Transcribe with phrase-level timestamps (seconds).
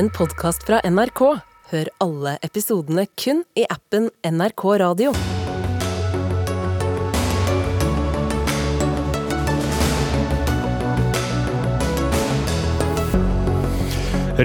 [0.00, 1.20] en podkast fra NRK.
[1.70, 5.10] Hør alle episodene kun i appen NRK Radio.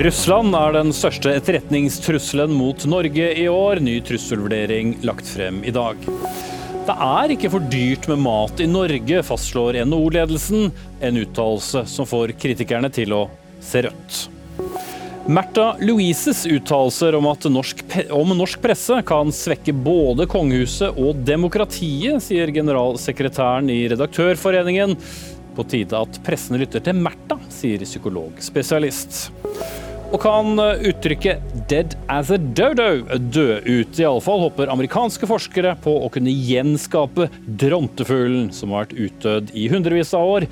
[0.03, 3.79] Russland er den største etterretningstrusselen mot Norge i år.
[3.79, 6.03] Ny trusselvurdering lagt frem i dag.
[6.85, 10.67] Det er ikke for dyrt med mat i Norge, fastslår NHO-ledelsen.
[10.99, 13.27] En uttalelse som får kritikerne til å
[13.63, 14.25] se rødt.
[15.25, 17.79] Märtha Louises uttalelser om at norsk,
[18.13, 24.93] om norsk presse kan svekke både kongehuset og demokratiet, sier generalsekretæren i Redaktørforeningen.
[25.57, 29.31] På tide at pressen lytter til Märtha, sier psykologspesialist.
[30.13, 33.97] Og kan uttrykket 'dead as a dodo' dø ut?
[33.97, 40.13] Iallfall håper amerikanske forskere på å kunne gjenskape drontefuglen som har vært utdødd i hundrevis
[40.13, 40.47] av år.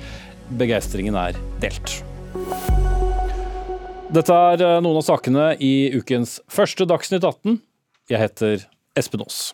[0.50, 2.02] Begeistringen er delt.
[4.14, 7.56] Dette er noen av sakene i ukens første Dagsnytt 18.
[8.12, 8.60] Jeg heter
[8.94, 9.48] Espen Aas.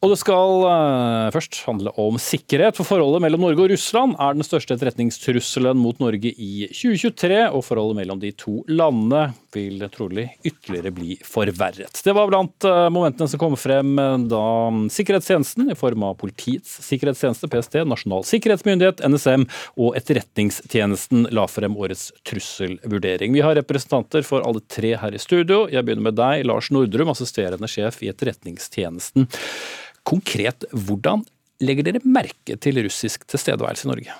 [0.00, 4.32] Og det skal uh, først handle om sikkerhet, for forholdet mellom Norge og Russland er
[4.32, 10.24] den største etterretningstrusselen mot Norge i 2023, og forholdet mellom de to landene vil trolig
[10.40, 12.00] ytterligere bli forverret.
[12.00, 13.92] Det var blant uh, momentene som kom frem
[14.30, 14.46] da
[14.96, 19.44] sikkerhetstjenesten, i form av Politiets sikkerhetstjeneste, PST, Nasjonal sikkerhetsmyndighet, NSM
[19.76, 23.36] og Etterretningstjenesten la frem årets trusselvurdering.
[23.36, 25.66] Vi har representanter for alle tre her i studio.
[25.68, 29.28] Jeg begynner med deg, Lars Nordrum, assisterende sjef i Etterretningstjenesten.
[30.10, 31.22] Konkret, hvordan
[31.62, 34.18] legger dere merke til russisk tilstedeværelse i Norge?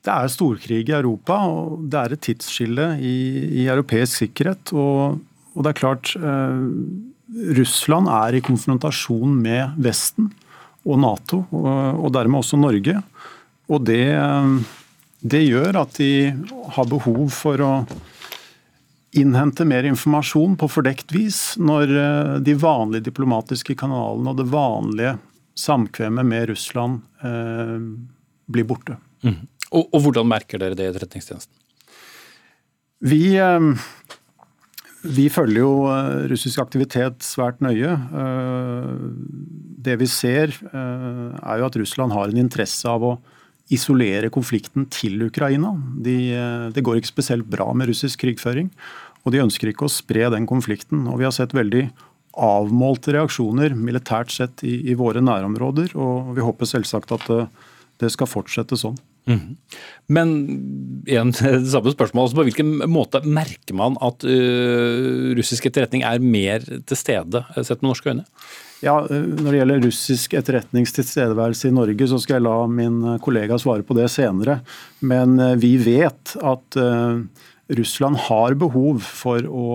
[0.00, 3.16] Det er storkrig i Europa, og det er et tidsskille i,
[3.62, 4.72] i europeisk sikkerhet.
[4.72, 5.18] Og,
[5.52, 6.62] og, det er klart eh,
[7.60, 10.30] Russland er i konfrontasjon med Vesten
[10.88, 12.96] og Nato, og, og dermed også Norge.
[13.70, 14.06] Og det,
[15.20, 16.32] det gjør at de
[16.74, 17.72] har behov for å
[19.12, 25.16] innhente mer informasjon på fordekt vis når eh, de vanlige diplomatiske kanalene og det vanlige
[25.58, 27.78] samkvemmet med Russland eh,
[28.50, 28.98] blir borte.
[29.26, 29.42] Mm.
[29.70, 31.54] Og, og, hvordan merker dere det i Etterretningstjenesten?
[33.00, 33.60] Vi, eh,
[35.08, 37.96] vi, følger jo eh, russisk aktivitet svært nøye.
[37.96, 38.94] Eh,
[39.80, 43.14] det vi ser er jo at Russland har en interesse av å
[43.70, 45.72] isolere konflikten til Ukraina.
[46.02, 46.16] De,
[46.74, 48.70] det går ikke spesielt bra med russisk krigføring.
[49.24, 51.04] Og de ønsker ikke å spre den konflikten.
[51.10, 51.88] Og vi har sett veldig
[52.40, 55.94] avmålte reaksjoner militært sett i, i våre nærområder.
[55.98, 57.44] Og vi håper selvsagt at det,
[58.02, 58.98] det skal fortsette sånn.
[59.28, 59.56] Mm.
[60.10, 60.32] Men
[61.08, 62.26] igjen, det samme spørsmål.
[62.26, 67.80] Altså på hvilken måte merker man at uh, russisk etterretning er mer til stede sett
[67.80, 68.26] med norske øyne?
[68.80, 73.84] Ja, Når det gjelder russisk etterretningstilstedeværelse i Norge, så skal jeg la min kollega svare
[73.84, 74.62] på det senere.
[75.04, 76.78] Men vi vet at
[77.76, 79.66] Russland har behov for å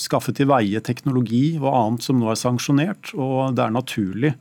[0.00, 3.12] skaffe til veie teknologi og annet som nå er sanksjonert.
[3.12, 4.32] Og det er naturlig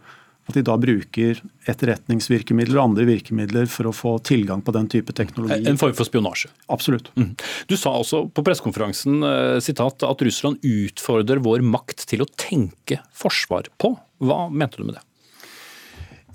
[0.46, 5.16] at de da bruker etterretningsvirkemidler og andre virkemidler for å få tilgang på den type
[5.18, 5.66] teknologi.
[5.66, 6.52] En form for spionasje?
[6.74, 7.10] Absolutt.
[7.18, 7.34] Mm.
[7.70, 13.72] Du sa også på pressekonferansen eh, at Russland utfordrer vår makt til å tenke forsvar
[13.82, 13.96] på.
[14.22, 15.06] Hva mente du med det?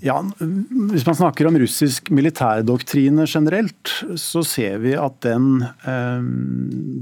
[0.01, 0.17] Ja,
[0.91, 6.23] Hvis man snakker om russisk militærdoktrine generelt, så ser vi at den, eh,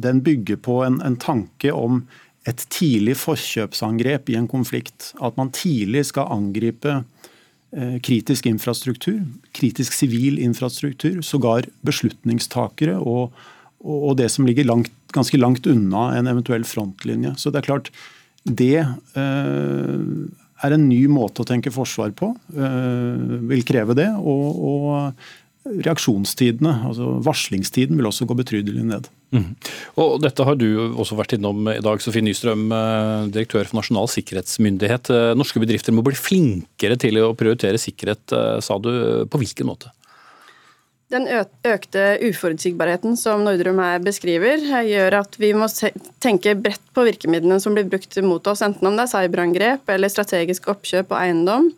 [0.03, 2.03] den bygger på en, en, tanke om
[2.50, 5.14] et tidlig forkjøpsangrep i en konflikt.
[5.22, 9.22] At man tidlig skal angripe eh, kritisk infrastruktur,
[9.56, 13.36] kritisk sivil infrastruktur, sågar beslutningstakere og,
[13.80, 17.36] og det som ligger langt, ganske langt unna en eventuell frontlinje.
[17.38, 17.92] Så det er klart,
[18.44, 18.80] det
[19.20, 20.00] øh,
[20.64, 22.34] er en ny måte å tenke forsvar på.
[22.56, 24.09] Øh, vil kreve det.
[24.20, 29.09] Og, og reaksjonstidene, altså varslingstiden, vil også gå betydelig ned.
[29.29, 29.53] Mm.
[30.01, 30.67] Og Dette har du
[30.97, 35.12] også vært innom i dag, Sofie Nystrøm, eh, direktør for Nasjonal sikkerhetsmyndighet.
[35.13, 38.35] Eh, norske bedrifter må bli flinkere til å prioritere sikkerhet,
[38.66, 38.91] sa du.
[39.29, 39.94] På hvilken måte?
[41.09, 41.25] Den
[41.66, 45.66] økte uforutsigbarheten som Nordrum her beskriver, gjør at vi må
[46.22, 50.14] tenke bredt på virkemidlene som blir brukt mot oss, enten om det er cyberangrep eller
[50.14, 51.72] strategisk oppkjøp og eiendom.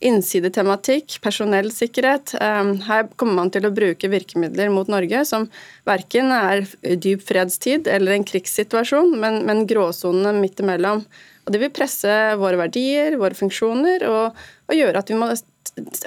[0.00, 2.32] Innsidetematikk, personellsikkerhet.
[2.40, 5.44] Ehm, her kommer man til å bruke virkemidler mot Norge som
[5.88, 6.64] verken er
[6.96, 11.04] dyp fredstid eller en krigssituasjon, men, men gråsonene midt imellom.
[11.44, 15.28] Og det vil presse våre verdier, våre funksjoner, og, og gjøre at vi må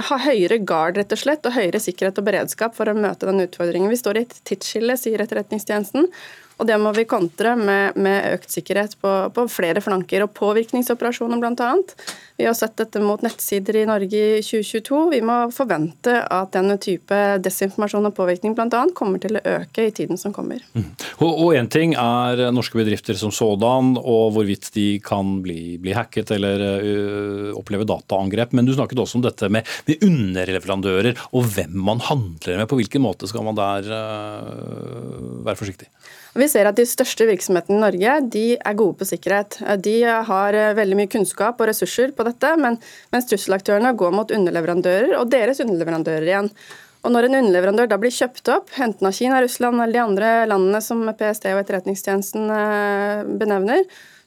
[0.10, 3.46] ha høyere gard rett og slett, og høyere sikkerhet og beredskap for å møte den
[3.46, 3.92] utfordringen.
[3.94, 6.10] Vi står i et tidsskille, sier Etterretningstjenesten.
[6.62, 11.42] Og det må vi kontre med, med økt sikkerhet på, på, flere flanker, og påvirkningsoperasjoner
[11.42, 11.72] bl.a.
[12.38, 15.02] Vi har sett dette mot nettsider i Norge i 2022.
[15.14, 18.84] Vi må forvente at denne type desinformasjon og påvirkning bl.a.
[18.98, 20.64] kommer til å øke i tiden som kommer.
[20.74, 20.90] Mm.
[21.26, 26.34] Og én ting er norske bedrifter som sådan, og hvorvidt de kan bli, bli hacket
[26.36, 31.78] eller uh, oppleve dataangrep, men du snakket også om dette med, med underleverandører og hvem
[31.86, 32.70] man handler med.
[32.70, 35.90] På hvilken måte skal man der uh, være forsiktig?
[36.34, 39.60] Vi ser at De største virksomhetene i Norge de er gode på sikkerhet.
[39.86, 42.80] De har eh, veldig mye kunnskap og ressurser på dette, men,
[43.14, 46.50] mens trusselaktørene går mot underleverandører og deres underleverandører igjen.
[47.04, 50.34] Og Når en underleverandør da blir kjøpt opp, enten av Kina, Russland eller de andre
[50.48, 53.84] landene som PST og Etterretningstjenesten eh, benevner,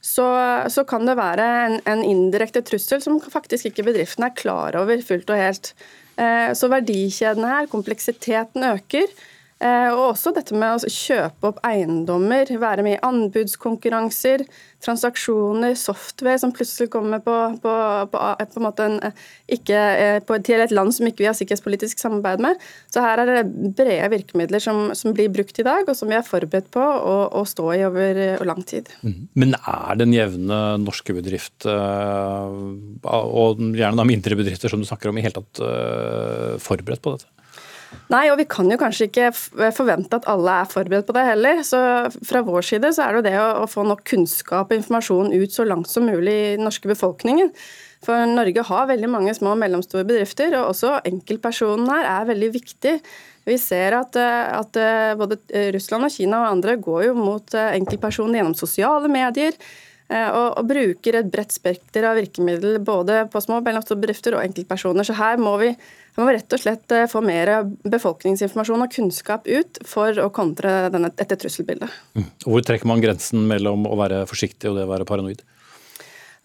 [0.06, 0.26] så,
[0.70, 5.00] så kan det være en, en, indirekte trussel som faktisk ikke bedriften er klar over
[5.02, 5.72] fullt og helt.
[6.20, 9.08] Eh, så verdikjedene her, kompleksiteten øker.
[9.56, 14.42] Eh, og også dette med å kjøpe opp eiendommer, være med i anbudskonkurranser,
[14.84, 17.76] transaksjoner, software som plutselig kommer på, på,
[18.12, 19.14] på, på en en,
[19.56, 22.60] ikke, eh, til et land som ikke vi har sikkerhetspolitisk samarbeid med.
[22.92, 26.18] Så her er det brede virkemidler som, som blir brukt i dag, og som vi
[26.18, 28.92] er forberedt på å, å stå i over, over lang tid.
[29.00, 29.16] Mm.
[29.40, 32.60] Men er den jevne norske bedrift, eh,
[33.08, 35.64] og gjerne da mindre bedrifter som du snakker om, i hele tatt
[36.60, 37.35] forberedt på dette?
[38.12, 39.30] Nei, og vi kan jo kanskje ikke
[39.74, 41.62] forvente at alle er forberedt på det heller.
[41.66, 41.78] Så
[42.26, 45.54] fra vår side så er det jo det å, få nok kunnskap og informasjon ut
[45.54, 47.50] så langt som mulig i den norske befolkningen.
[48.06, 52.52] For Norge har veldig mange små og mellomstore bedrifter, og også enkeltpersonen her er veldig
[52.54, 52.94] viktig.
[53.46, 54.78] Vi ser at, at,
[55.18, 55.38] både
[55.74, 59.58] Russland og Kina og andre går jo mot enkeltpersoner gjennom sosiale medier.
[60.06, 64.36] Eh, og, og, bruker et bredt spekter av virkemidler både på små og mellomstore bedrifter
[64.38, 65.06] og enkeltpersoner.
[65.06, 65.72] Så her må vi
[66.16, 67.50] vi må rett og slett eh, få mer
[67.84, 71.92] befolkningsinformasjon og kunnskap ut for å kontre denne, dette trusselbildet.
[72.16, 72.30] Mm.
[72.46, 75.42] Hvor trekker man grensen mellom å være forsiktig og det å være paranoid?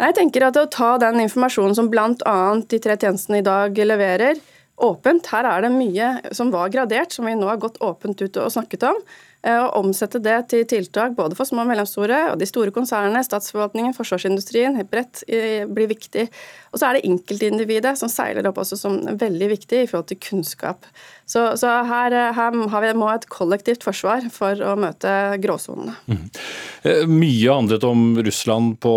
[0.01, 2.35] Jeg tenker at Å ta den informasjonen som bl.a.
[2.67, 4.39] de tre tjenestene i dag leverer,
[4.81, 8.39] åpent Her er det mye som var gradert, som vi nå har gått åpent ut
[8.41, 8.97] og snakket om.
[9.41, 13.23] Eh, og omsette det til tiltak både for små og mellomstore og de store konsernene,
[13.25, 16.27] statsforvaltningen, forsvarsindustrien, bredt blir viktig.
[16.71, 20.21] Og så er det enkeltindividet som seiler opp også som veldig viktig i forhold til
[20.23, 20.85] kunnskap.
[21.31, 25.11] Så, så her, her, har vi må et kollektivt forsvar for å møte
[25.43, 25.95] gråsonene.
[26.11, 26.25] Mm.
[27.11, 28.93] Mye handlet om Russland på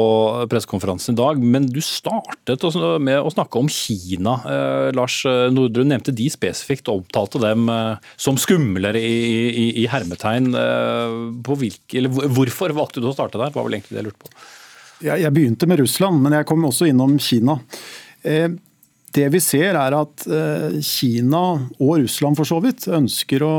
[0.50, 2.64] pressekonferansen i dag, men du startet
[3.02, 4.38] med å snakke om Kina.
[4.50, 9.14] Eh, Lars Nordrun nevnte de spesifikt og omtalte dem eh, som skumlere i,
[9.50, 10.33] i, i hermetegn.
[10.34, 11.16] Eh,
[11.46, 12.04] hvilke,
[12.34, 13.54] hvorfor valgte du å starte der?
[13.54, 14.44] var vel egentlig det jeg lurte på.
[15.04, 17.58] Jeg, jeg begynte med Russland, men jeg kom også innom Kina.
[18.24, 18.48] Eh,
[19.14, 21.42] det vi ser er at eh, Kina,
[21.78, 23.54] og Russland for så vidt, ønsker å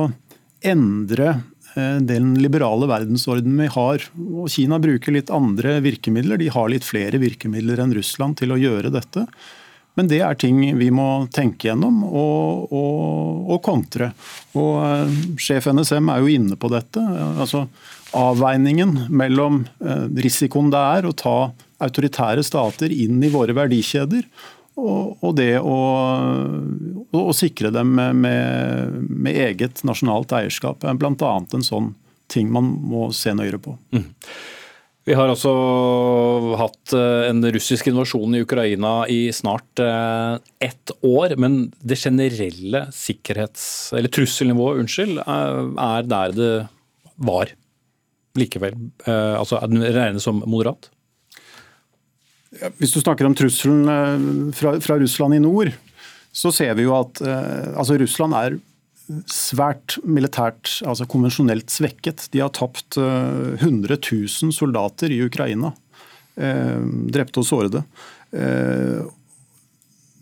[0.66, 1.30] endre
[1.76, 4.08] eh, den liberale verdensordenen vi har.
[4.26, 6.42] Og Kina bruker litt andre virkemidler.
[6.42, 9.28] De har litt flere virkemidler enn Russland til å gjøre dette.
[9.96, 14.12] Men det er ting vi må tenke gjennom og, og, og kontre.
[14.60, 17.04] Og uh, Sjef NSM er jo inne på dette.
[17.36, 17.66] altså
[18.16, 21.38] Avveiningen mellom uh, risikoen det er å ta
[21.86, 24.24] autoritære stater inn i våre verdikjeder,
[24.76, 25.76] og det å,
[27.16, 31.32] å, sikre dem med, med, eget nasjonalt eierskap er bl.a.
[31.40, 31.94] en sånn
[32.32, 33.78] ting man må se nøyere på.
[33.96, 34.10] Mm.
[35.06, 35.52] Vi har altså
[36.58, 41.36] hatt eh, en russisk invasjon i Ukraina i snart eh, ett år.
[41.42, 43.68] Men det generelle sikkerhets...
[43.94, 46.56] eller trusselnivået, unnskyld, er der det
[47.22, 47.54] var
[48.36, 48.76] likevel.
[49.06, 50.90] Eh, altså regnes som moderat?
[52.80, 55.74] Hvis du snakker om trusselen eh, fra, fra, Russland i nord,
[56.36, 58.58] så ser vi jo at eh, altså Russland er
[59.30, 62.28] svært militært, altså konvensjonelt svekket.
[62.34, 65.74] De har tapt 100 eh, 000 soldater i Ukraina.
[66.36, 67.80] Drepte og sårede.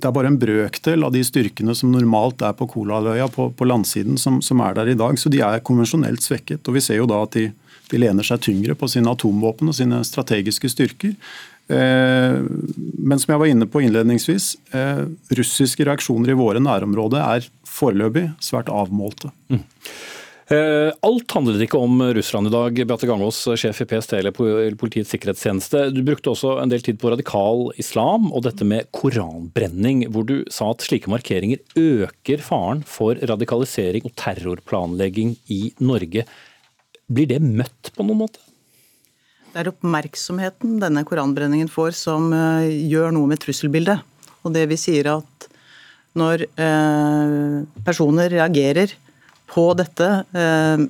[0.04, 3.66] Det er bare en brøkdel av de styrkene som normalt er på Kolaløya på, på
[3.66, 5.18] landsiden, som, som, er der i dag.
[5.18, 6.62] Så de er konvensjonelt svekket.
[6.68, 7.48] Og vi ser jo da at de,
[7.90, 11.16] de lener seg tyngre på sine atomvåpen og sine strategiske styrker.
[11.72, 12.36] Eh,
[13.00, 15.06] men som jeg var inne på innledningsvis, eh,
[15.40, 19.32] russiske reaksjoner i våre nærområder er foreløpig svært avmålte.
[19.52, 19.64] Mm.
[20.52, 22.80] Eh, alt handlet ikke om Russland i dag.
[22.90, 24.36] Beate Gangås, sjef i PST eller
[24.80, 25.86] Politiets sikkerhetstjeneste.
[25.96, 30.42] Du brukte også en del tid på radikal islam og dette med koranbrenning, hvor du
[30.52, 36.28] sa at slike markeringer øker faren for radikalisering og terrorplanlegging i Norge.
[37.14, 38.44] Blir det møtt på noen måte?
[39.54, 44.02] Det er oppmerksomheten denne koranbrenningen får som uh, gjør noe med trusselbildet.
[44.44, 45.48] Og det vi sier at
[46.20, 48.94] når uh, personer reagerer
[49.54, 50.84] på dette uh,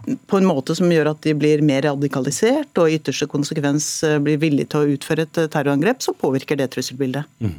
[0.00, 4.16] på en måte som gjør at de blir mer radikalisert og i ytterste konsekvens eh,
[4.24, 7.28] blir villige til å utføre et terrorangrep, så påvirker det trusselbildet.
[7.44, 7.58] Mm.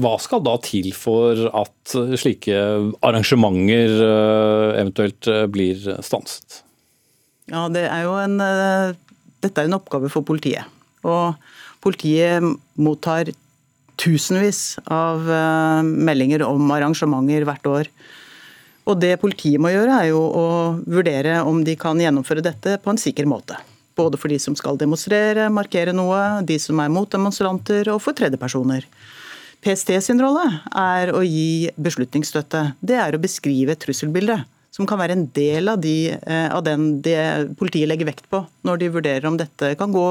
[0.00, 2.56] Hva skal da til for at slike
[3.04, 3.98] arrangementer
[4.80, 6.62] eventuelt blir stanset?
[7.52, 8.38] Ja, det er jo en,
[9.44, 10.64] Dette er en oppgave for politiet.
[11.04, 11.36] Og
[11.84, 12.46] politiet
[12.80, 13.28] mottar
[14.00, 15.24] tusenvis av
[15.84, 17.90] meldinger om arrangementer hvert år.
[18.84, 20.48] Og Det politiet må gjøre, er jo å
[20.84, 23.56] vurdere om de kan gjennomføre dette på en sikker måte.
[23.96, 28.16] Både for de som skal demonstrere, markere noe, de som er mot demonstranter, og for
[28.16, 28.84] tredjepersoner.
[29.64, 30.44] PST sin rolle
[30.76, 32.74] er å gi beslutningsstøtte.
[32.84, 34.44] Det er å beskrive trusselbildet.
[34.74, 38.42] Som kan være en del av, de, eh, av den det politiet legger vekt på
[38.66, 40.08] når de vurderer om dette kan gå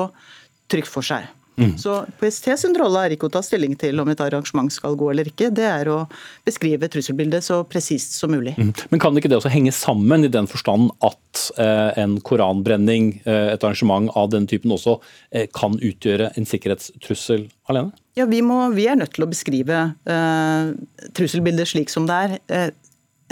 [0.72, 1.28] trygt for seg.
[1.56, 1.76] Mm.
[1.78, 5.12] Så PST sin rolle er ikke å ta stilling til om et arrangement skal gå
[5.12, 6.00] eller ikke, det er å
[6.48, 8.56] beskrive trusselbildet så presist som mulig.
[8.58, 8.72] Mm.
[8.94, 13.54] Men kan ikke det også henge sammen i den forstand at eh, en koranbrenning, eh,
[13.54, 14.98] et arrangement av den typen også,
[15.36, 17.94] eh, kan utgjøre en sikkerhetstrussel alene?
[18.18, 20.74] Ja, vi, må, vi er nødt til å beskrive eh,
[21.18, 22.40] trusselbildet slik som det er.
[22.50, 22.72] Eh,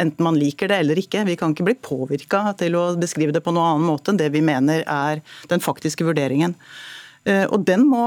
[0.02, 1.26] enten man liker det eller ikke.
[1.28, 4.32] Vi kan ikke bli påvirka til å beskrive det på noen annen måte enn det
[4.34, 6.56] vi mener er den faktiske vurderingen.
[7.30, 8.02] Eh, og Den må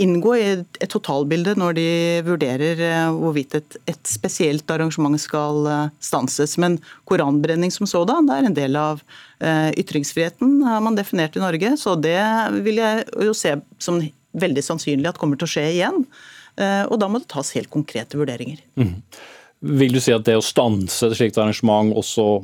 [0.00, 1.86] inngå i et totalbilde når de
[2.26, 6.58] vurderer eh, hvorvidt et, et spesielt arrangement skal eh, stanses.
[6.60, 6.76] Men
[7.08, 9.02] koranbrenning som sådan er en del av
[9.44, 11.74] ytringsfriheten, har man definert i Norge.
[11.76, 12.16] Så det
[12.64, 13.50] vil jeg jo se
[13.82, 13.98] som
[14.40, 15.98] veldig sannsynlig at kommer til å skje igjen.
[16.88, 18.62] Og da må det tas helt konkrete vurderinger.
[18.80, 18.94] Mm.
[19.82, 22.38] Vil du si at det å stanse et slikt arrangement også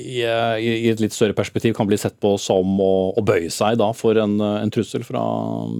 [0.00, 3.78] i, i, et litt større perspektiv kan bli sett på som å, å bøye seg
[3.80, 5.22] da for en, en, trussel fra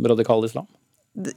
[0.06, 0.68] radikal islam?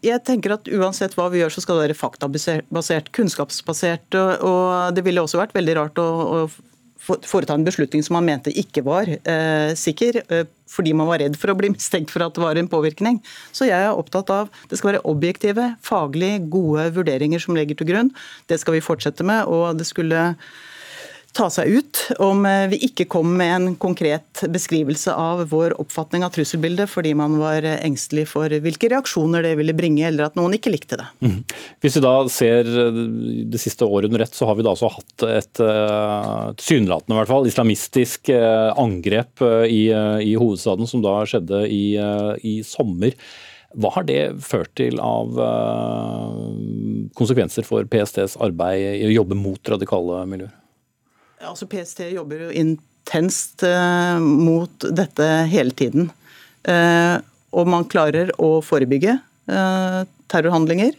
[0.01, 4.17] Jeg tenker at Uansett hva vi gjør, så skal det være faktabasert, kunnskapsbasert.
[4.17, 6.39] Og, og det ville også vært veldig rart å, å
[6.98, 11.38] foreta en beslutning som man mente ikke var eh, sikker, eh, fordi man var redd
[11.39, 13.19] for å bli mistenkt for at det var en påvirkning.
[13.55, 17.91] Så jeg er opptatt av det skal være objektive, faglig gode vurderinger som legger til
[17.91, 18.12] grunn.
[18.50, 19.46] Det skal vi fortsette med.
[19.46, 20.34] og det skulle
[21.36, 26.25] ta seg ut om eh, vi ikke kom med en konkret beskrivelse av vår oppfatning
[26.25, 30.57] av trusselbildet fordi man var engstelig for hvilke reaksjoner det ville bringe, eller at noen
[30.57, 31.07] ikke likte det.
[31.22, 31.39] Mm.
[31.84, 33.01] Hvis vi da ser eh,
[33.53, 37.31] det siste året under ett, så har vi da altså hatt et tilsynelatende i hvert
[37.31, 41.81] fall, islamistisk angrep i, i, hovedstaden, som da skjedde i,
[42.46, 43.15] i sommer.
[43.77, 45.34] Hva har det ført til av
[47.17, 50.53] konsekvenser for PSTs arbeid i å jobbe mot radikale miljøer?
[51.46, 56.10] Altså PST jobber jo intenst eh, mot dette hele tiden.
[56.65, 57.17] Eh,
[57.58, 60.91] og man klarer å forebygge eh, terrorhandlinger.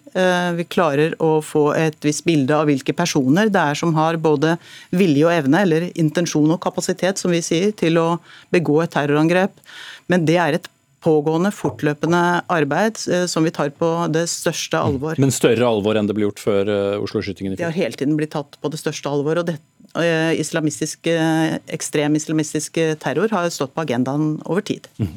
[0.57, 4.55] Vi klarer å få et visst bilde av hvilke personer det er som har både
[4.97, 8.07] vilje og evne, eller intensjon og kapasitet, som vi sier, til å
[8.55, 9.61] begå et terrorangrep.
[10.09, 10.71] Men det er et
[11.05, 12.97] pågående, fortløpende arbeid
[13.29, 15.21] som vi tar på det største alvor.
[15.21, 16.73] Men større alvor enn det ble gjort før
[17.05, 17.61] Oslo-skytingen i fjor?
[17.61, 19.45] Det har hele tiden blitt tatt på det største alvor.
[19.45, 24.87] og dette Eh, islamistisk, eh, ekstrem islamistisk terror har stått på agendaen over tid.
[24.99, 25.15] Mm.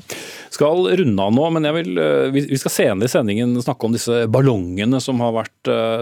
[0.52, 4.28] Skal runde av nå, men vil, eh, vi skal senere i sendingen snakke om disse
[4.28, 5.50] ballongene som har vært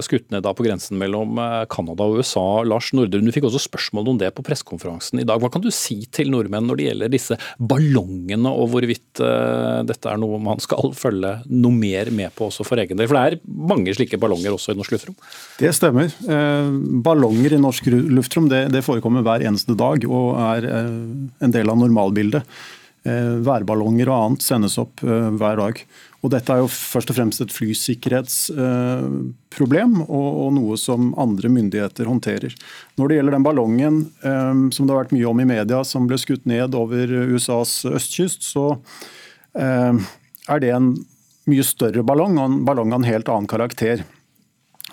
[0.04, 1.36] skutt ned på grensen mellom
[1.70, 2.64] Canada og USA.
[2.64, 5.40] Lars Nordrun, du fikk også spørsmål om det på pressekonferansen i dag.
[5.40, 10.18] Hva kan du si til nordmenn når det gjelder disse ballongene, og hvorvidt dette er
[10.18, 13.08] noe man skal følge noe mer med på også for egen del?
[13.08, 15.18] For det er mange slike ballonger også i norsk luftrom?
[15.60, 16.14] Det stemmer.
[17.04, 20.92] Ballonger i norsk luftrom det det, forekommer hver eneste dag og er eh,
[21.46, 22.44] en del av normalbildet.
[23.08, 25.76] Eh, værballonger og annet sendes opp eh, hver dag.
[26.20, 32.52] Og Dette er jo først og fremst et flysikkerhetsproblem og noe som andre myndigheter håndterer.
[33.00, 36.20] Når det gjelder den ballongen som det har vært mye om i media, som ble
[36.20, 38.84] skutt ned over USAs østkyst, så
[39.56, 41.00] er det en
[41.48, 44.04] mye større ballong og en ballong av en helt annen karakter.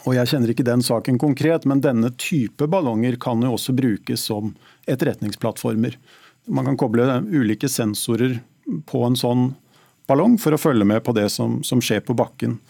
[0.07, 4.23] Og Jeg kjenner ikke den saken konkret, men denne type ballonger kan jo også brukes
[4.29, 4.53] som
[4.87, 5.97] etterretningsplattformer.
[6.47, 8.39] Man kan koble ulike sensorer
[8.87, 9.49] på en sånn
[10.07, 12.61] ballong for å følge med på det som, som skjer på bakken.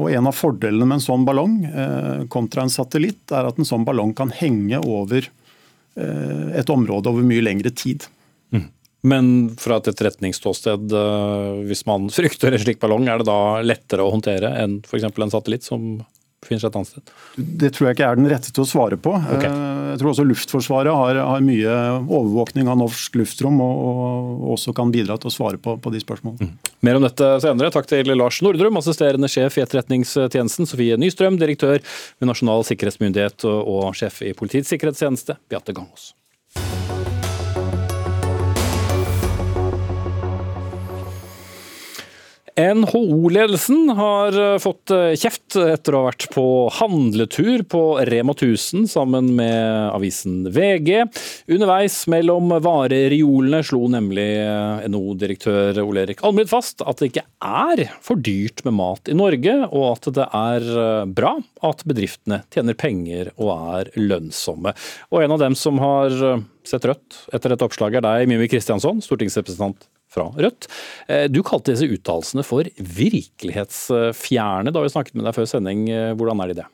[0.00, 3.68] Og En av fordelene med en sånn ballong eh, kontra en satellitt, er at en
[3.68, 8.06] sånn ballong kan henge over eh, et område over mye lengre tid.
[8.54, 8.66] Mm.
[9.06, 9.26] Men
[9.60, 14.14] fra et etterretningsståsted, eh, hvis man frykter en slik ballong, er det da lettere å
[14.14, 15.06] håndtere enn f.eks.
[15.10, 16.00] en satellitt som
[16.50, 17.14] befinner seg et annet sted?
[17.62, 19.14] Det tror jeg ikke er den rette til å svare på.
[19.36, 19.48] Okay.
[19.48, 24.74] Eh, jeg tror også Luftforsvaret har, har, mye overvåkning av norsk luftrom og, og, også
[24.76, 26.50] kan bidra til å svare på, på de spørsmålene.
[26.50, 26.76] Mm.
[26.86, 27.72] Mer om dette senere.
[27.74, 33.60] Takk til Lars Nordrum, assisterende sjef i Etterretningstjenesten, Sofie Nystrøm, direktør ved Nasjonal sikkerhetsmyndighet og,
[33.70, 36.12] og sjef i Politiets sikkerhetstjeneste, Beate Gangås.
[42.60, 46.44] NHO-ledelsen har eh, fått eh, kjeft etter å ha vært på
[46.76, 51.06] handletur på Rema 1000 sammen med avisen VG.
[51.50, 57.86] Underveis mellom varereolene slo nemlig eh, NHO-direktør Ole Erik Almrid fast at det ikke er
[58.04, 61.36] for dyrt med mat i Norge, og at det er bra
[61.66, 64.74] at bedriftene tjener penger og er lønnsomme.
[65.14, 66.12] Og en av dem som har
[66.66, 70.68] sett rødt etter dette oppslaget, er deg, Mimmi Kristiansson, stortingsrepresentant fra Rødt.
[71.08, 72.64] Eh, du kalte disse uttalelsene for
[73.00, 75.86] virkelighetsfjerne da vi snakket med deg før sending.
[75.92, 76.68] Eh, hvordan er de det?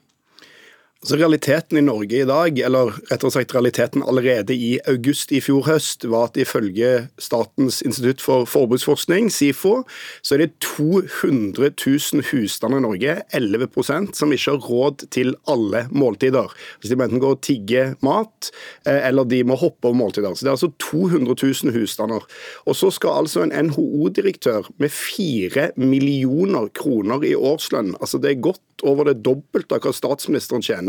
[1.05, 5.67] Altså Realiteten i Norge i dag, eller rettere sagt realiteten allerede i august i fjor
[5.67, 9.83] høst, var at ifølge Statens institutt for forbruksforskning, SIFO,
[10.25, 15.85] så er det 200 000 husstander i Norge, 11% som ikke har råd til alle
[15.93, 16.49] måltider.
[16.81, 18.51] Så De enten gå og tigge mat,
[18.89, 20.33] eh, eller de må hoppe over måltider.
[20.33, 22.25] Så Det er altså 200 000 husstander.
[22.65, 28.41] Og så skal altså en NHO-direktør med 4 millioner kroner i årslønn, altså det er
[28.41, 30.86] godt over det dobbelte av hva statsministeren tjener,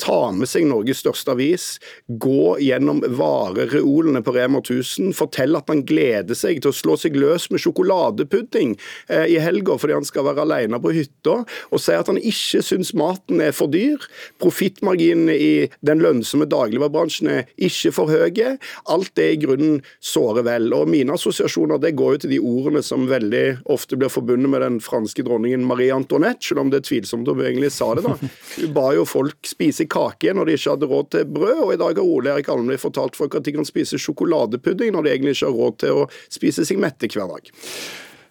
[0.00, 1.66] ta med seg Norges største avis,
[2.06, 7.18] gå gjennom varereolene på Rema 1000, fortell at han gleder seg til å slå seg
[7.18, 8.76] løs med sjokoladepudding
[9.08, 12.62] eh, i helga fordi han skal være alene på hytta, og si at han ikke
[12.64, 14.02] syns maten er for dyr,
[14.42, 15.52] profittmarginene i
[15.86, 18.56] den lønnsomme dagligvarebransjen er ikke for høye.
[18.90, 20.70] Alt det i grunnen sårer vel.
[20.76, 24.64] Og Mine assosiasjoner det går jo til de ordene som veldig ofte blir forbundet med
[24.64, 28.06] den franske dronningen Marie Antoinette, selv om det er tvilsomt om hun egentlig sa det.
[28.06, 28.16] da.
[28.56, 31.80] Hun ba jo folk spise kake når de ikke hadde råd til brød, og i
[31.80, 35.36] dag har Ole Erik Almli fortalt folk at de kan spise sjokoladepudding når de egentlig
[35.38, 37.50] ikke har råd til å spise seg mette hver dag.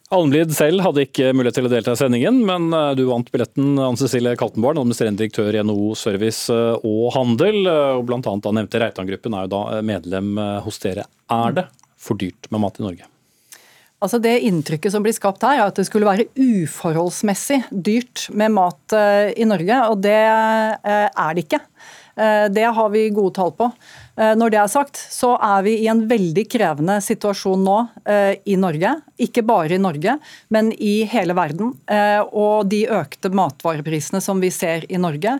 [0.09, 3.75] Almlid selv hadde ikke mulighet til å delta i sendingen, men eh, du vant billetten,
[3.77, 7.61] Anne Cecilie Kaltenborn, administrerende direktør i NHO Service eh, og Handel.
[7.69, 10.33] Eh, og blant annet da nevnte Reitan-gruppen er jo da medlem
[10.65, 11.05] hos dere.
[11.29, 11.67] Er det
[11.99, 13.09] for dyrt med mat i Norge?
[13.99, 18.55] Altså Det inntrykket som blir skapt her, er at det skulle være uforholdsmessig dyrt med
[18.55, 21.59] mat eh, i Norge, og det eh, er det ikke.
[22.15, 23.73] Eh, det har vi gode tall på.
[24.19, 27.75] Når det er sagt, så er vi i en veldig krevende situasjon nå
[28.43, 28.89] i Norge.
[29.23, 30.17] Ikke bare i Norge,
[30.51, 31.69] men i hele verden.
[32.35, 35.38] Og de økte matvareprisene som vi ser i Norge,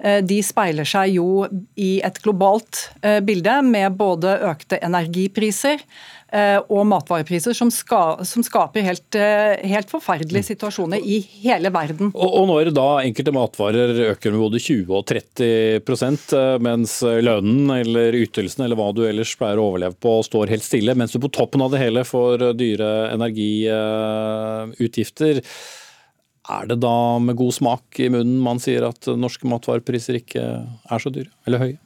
[0.00, 1.44] de speiler seg jo
[1.76, 2.86] i et globalt
[3.28, 5.84] bilde med både økte energipriser,
[6.32, 12.10] og matvarepriser som, ska, som skaper helt, eh, helt, forferdelige situasjoner i hele verden.
[12.14, 15.80] Og, og når da enkelte matvarer øker med både 20 og 30 eh,
[16.64, 20.94] mens lønnen eller ytelsen eller hva du ellers pleier å overleve på står helt stille,
[20.96, 25.42] mens du på toppen av det hele får dyre energiutgifter,
[26.52, 30.98] er det da med god smak i munnen man sier at norske matvarepriser ikke er
[31.02, 31.78] så dyre eller høye?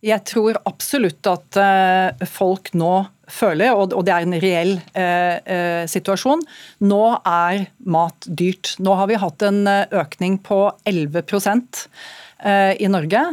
[0.00, 5.84] Jeg tror absolutt at eh, folk nå føler, og det er en reell eh, eh,
[5.90, 6.42] situasjon,
[6.86, 8.74] nå er mat dyrt.
[8.82, 11.22] Nå har vi hatt en økning på 11
[12.44, 13.24] eh, i Norge.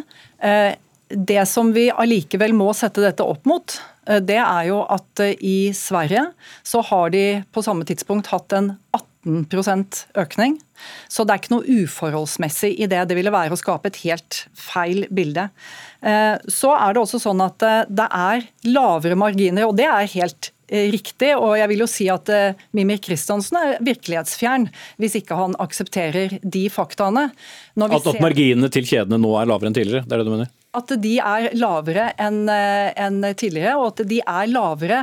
[1.07, 3.77] Det som vi allikevel må sette dette opp mot,
[4.23, 6.29] det er jo at i Sverige
[6.63, 10.57] så har de på samme tidspunkt hatt en 18 økning.
[11.09, 13.05] Så det er ikke noe uforholdsmessig i det.
[13.09, 15.47] Det ville være å skape et helt feil bilde.
[16.01, 20.11] Eh, så er det også sånn at eh, det er lavere marginer, og det er
[20.13, 21.33] helt eh, riktig.
[21.39, 22.31] Og jeg vil jo si at
[22.77, 24.69] Mimir Kristiansen er virkelighetsfjern
[25.01, 27.29] hvis ikke han aksepterer de faktaene.
[27.77, 30.05] At, at marginene til kjedene nå er lavere enn tidligere?
[30.07, 30.53] det er det du mener?
[30.77, 34.99] At de er lavere enn en tidligere, og at de er lavere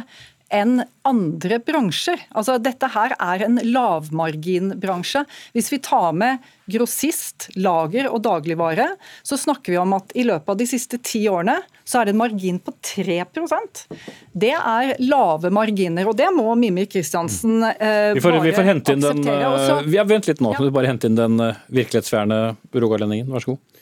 [0.54, 2.20] enn andre bransjer.
[2.36, 5.24] Altså, dette her er en lavmarginbransje.
[5.56, 8.94] Hvis vi tar med grossist, lager og dagligvare,
[9.26, 12.14] så snakker vi om at i løpet av de siste ti årene så er det
[12.14, 13.82] en margin på 3%
[14.32, 18.68] Det er lave marginer, og det må Mimir Kristiansen eh, vi får, bare vi får
[18.70, 19.52] hente inn akseptere.
[19.58, 20.70] Den, uh, vi har Vent litt nå, ja.
[20.72, 22.40] bare hente inn den uh, virkelighetsfjerne
[22.72, 23.28] rogalendingen.
[23.32, 23.73] Vær så god.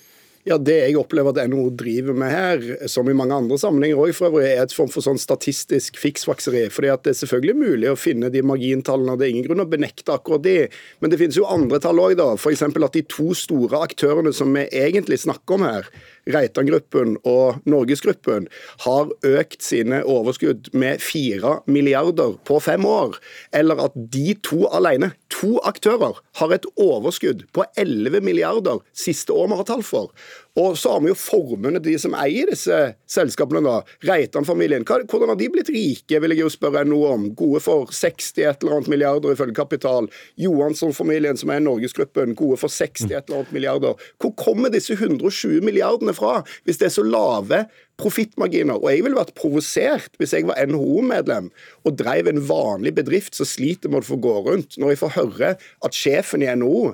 [0.42, 4.10] Ja, Det jeg opplever at NHO driver med her, som i mange andre sammenhenger òg
[4.16, 6.64] for øvrig, er et form for sånn statistisk fiksfakseri.
[6.68, 9.70] fordi at Det er selvfølgelig mulig å finne de margintallene, det er ingen grunn å
[9.70, 10.68] benekte akkurat de.
[11.00, 12.18] Men det finnes jo andre tall òg.
[12.18, 12.62] F.eks.
[12.62, 15.86] at de to store aktørene som vi egentlig snakker om her,
[16.30, 18.46] Reitan-gruppen og Norgesgruppen
[18.84, 23.18] har økt sine overskudd med 4 milliarder på fem år.
[23.52, 29.50] Eller at de to alene, to aktører, har et overskudd på 11 milliarder siste år
[29.50, 30.12] vi har tall for.
[30.60, 33.78] Og så har vi jo formuene til de som eier disse selskapene, da.
[34.04, 34.84] Reitan-familien.
[34.84, 37.30] Hvordan har de blitt rike, vil jeg jo spørre noe om.
[37.38, 40.10] Gode for 60 et eller annet milliarder ifølge Kapital.
[40.40, 44.04] Johansson-familien, som er Norgesgruppen, gode for 60 et eller annet milliarder.
[44.20, 46.42] Hvor kommer disse 120 milliardene fra.
[46.68, 47.62] Hvis det er så lave
[48.02, 48.76] profittmarginer.
[48.76, 51.48] Og jeg ville vært provosert hvis jeg var NHO-medlem
[51.86, 55.16] og drev en vanlig bedrift som sliter med å få gå rundt, når jeg får
[55.16, 56.92] høre at sjefen i NHO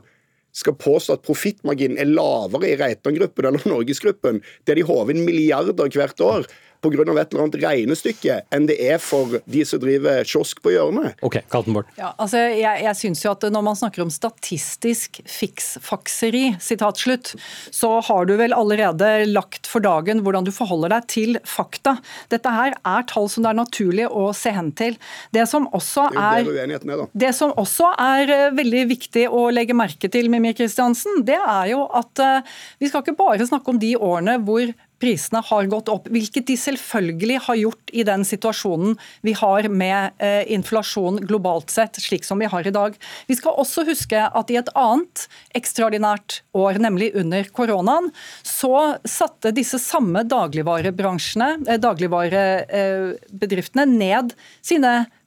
[0.58, 5.76] skal påstå at profittmarginen er lavere i Reitan-gruppen eller Norgesgruppen, der de håver inn milliarder
[5.94, 6.48] hvert år
[6.82, 7.02] pga.
[7.02, 11.18] et eller annet regnestykke enn det er for de som driver kiosk på hjørnet.
[11.26, 11.90] Ok, Kaltenborg.
[11.98, 17.32] Ja, altså jeg, jeg synes jo at Når man snakker om statistisk fiksfakseri, sitat slutt,
[17.74, 21.96] så har du vel allerede lagt for dagen hvordan du forholder deg til fakta.
[22.32, 24.98] Dette her er tall som det er naturlig å se hen til.
[25.34, 30.10] Det som også er, er, det som også er eh, veldig viktig å legge merke
[30.12, 33.94] til, Mimir Kristiansen, det er jo at uh, vi skal ikke bare snakke om de
[33.96, 34.68] årene hvor
[35.02, 40.10] prisene har gått opp, hvilket de selvfølgelig har gjort i den situasjonen vi har med
[40.22, 42.90] eh, inflasjon globalt sett, slik som vi har i dag.
[43.28, 48.06] Vi skal også huske at i et annet ekstraordinært år, nemlig under koronaen,
[48.46, 54.32] så satte disse samme dagligvarebransjene, eh, dagligvarebedriftene, ned
[54.64, 55.17] sine priser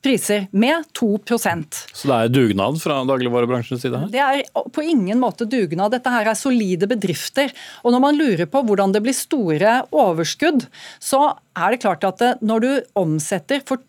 [0.52, 4.10] med 2% Så det er dugnad fra dagligvarebransjens side her?
[4.12, 4.42] Det er
[4.74, 5.92] på ingen måte dugnad.
[5.94, 7.52] Dette her er solide bedrifter.
[7.84, 10.66] Og når man lurer på hvordan det blir store overskudd,
[11.00, 13.82] så er det klart at når du omsetter for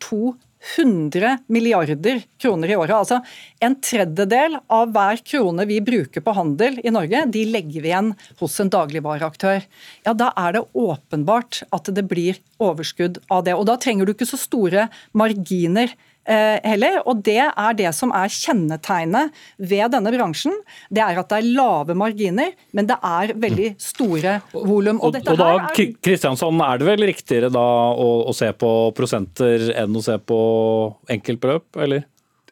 [0.63, 2.95] 200 milliarder kroner i året.
[2.95, 3.19] Altså
[3.63, 8.13] en tredjedel av hver krone vi bruker på handel i Norge, de legger vi igjen
[8.41, 9.67] hos en dagligvareaktør.
[10.07, 13.57] Ja, Da er det åpenbart at det blir overskudd av det.
[13.59, 15.91] Og da trenger du ikke så store marginer
[16.25, 17.01] heller.
[17.09, 20.55] Og det er det som er kjennetegnet ved denne bransjen.
[20.93, 25.01] Det er at det er lave marginer, men det er veldig store volum.
[25.03, 29.71] Og, og, og, da Kristiansson, er det vel riktigere da å, å se på prosenter
[29.83, 30.41] enn å se på
[31.13, 32.07] enkeltbeløp, eller?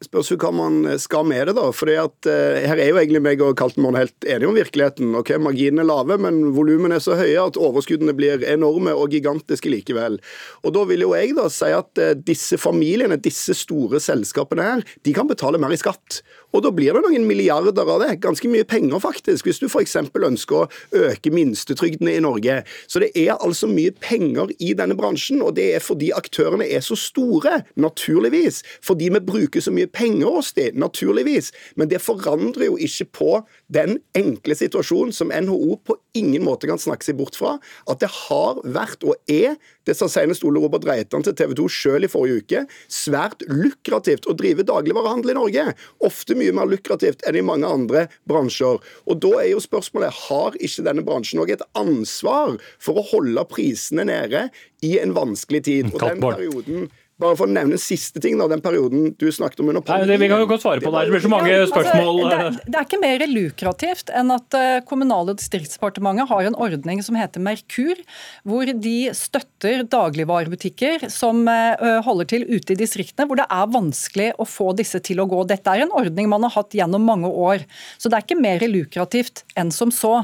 [0.05, 1.67] Spørs jo hva man skal med det, da.
[1.77, 5.15] For uh, her er jo egentlig meg og Kaltenborn helt enige om virkeligheten.
[5.19, 9.73] ok, Marginene er lave, men volumene er så høye at overskuddene blir enorme og gigantiske
[9.73, 10.21] likevel.
[10.65, 14.87] Og Da vil jo jeg da si at uh, disse familiene, disse store selskapene her,
[15.05, 16.23] de kan betale mer i skatt.
[16.53, 18.17] Og da blir det noen milliarder av det.
[18.25, 19.97] Ganske mye penger, faktisk, hvis du f.eks.
[20.01, 20.69] ønsker å
[21.07, 22.61] øke minstetrygdene i Norge.
[22.91, 26.83] Så det er altså mye penger i denne bransjen, og det er fordi aktørene er
[26.85, 28.63] så store, naturligvis.
[28.87, 31.53] Fordi vi bruker så mye penger hos dem, naturligvis.
[31.77, 33.31] Men det forandrer jo ikke på
[33.73, 37.57] den enkle situasjonen som NHO på ingen måte kan snakke seg bort fra,
[37.91, 39.57] at det har vært og er
[39.89, 42.61] det sa senest Ole Robert Reitan til TV 2 sjøl i forrige uke.
[42.93, 45.65] Svært lukrativt å drive dagligvarehandel i Norge.
[46.07, 48.79] Ofte mye mer lukrativt enn i mange andre bransjer.
[49.09, 53.47] Og Da er jo spørsmålet har ikke denne bransjen òg et ansvar for å holde
[53.51, 54.47] prisene nede
[54.87, 55.91] i en vanskelig tid.
[55.95, 59.63] Og den perioden bare for å nevne en siste ting, da, den perioden du snakket
[59.63, 60.15] om under pandemien.
[60.15, 62.21] Nei, vi kan jo godt svare på det, det blir så mange ja, spørsmål.
[62.25, 66.59] Altså, det, det, er ikke mer lukrativt enn at uh, Kommunal- og distriktsdepartementet har en
[66.67, 68.01] ordning som heter Merkur,
[68.49, 74.33] hvor de støtter dagligvarebutikker som uh, holder til ute i distriktene, hvor det er vanskelig
[74.41, 75.45] å få disse til å gå.
[75.51, 77.67] Dette er en ordning man har hatt gjennom mange år,
[78.01, 80.21] så det er ikke mer lukrativt enn som så.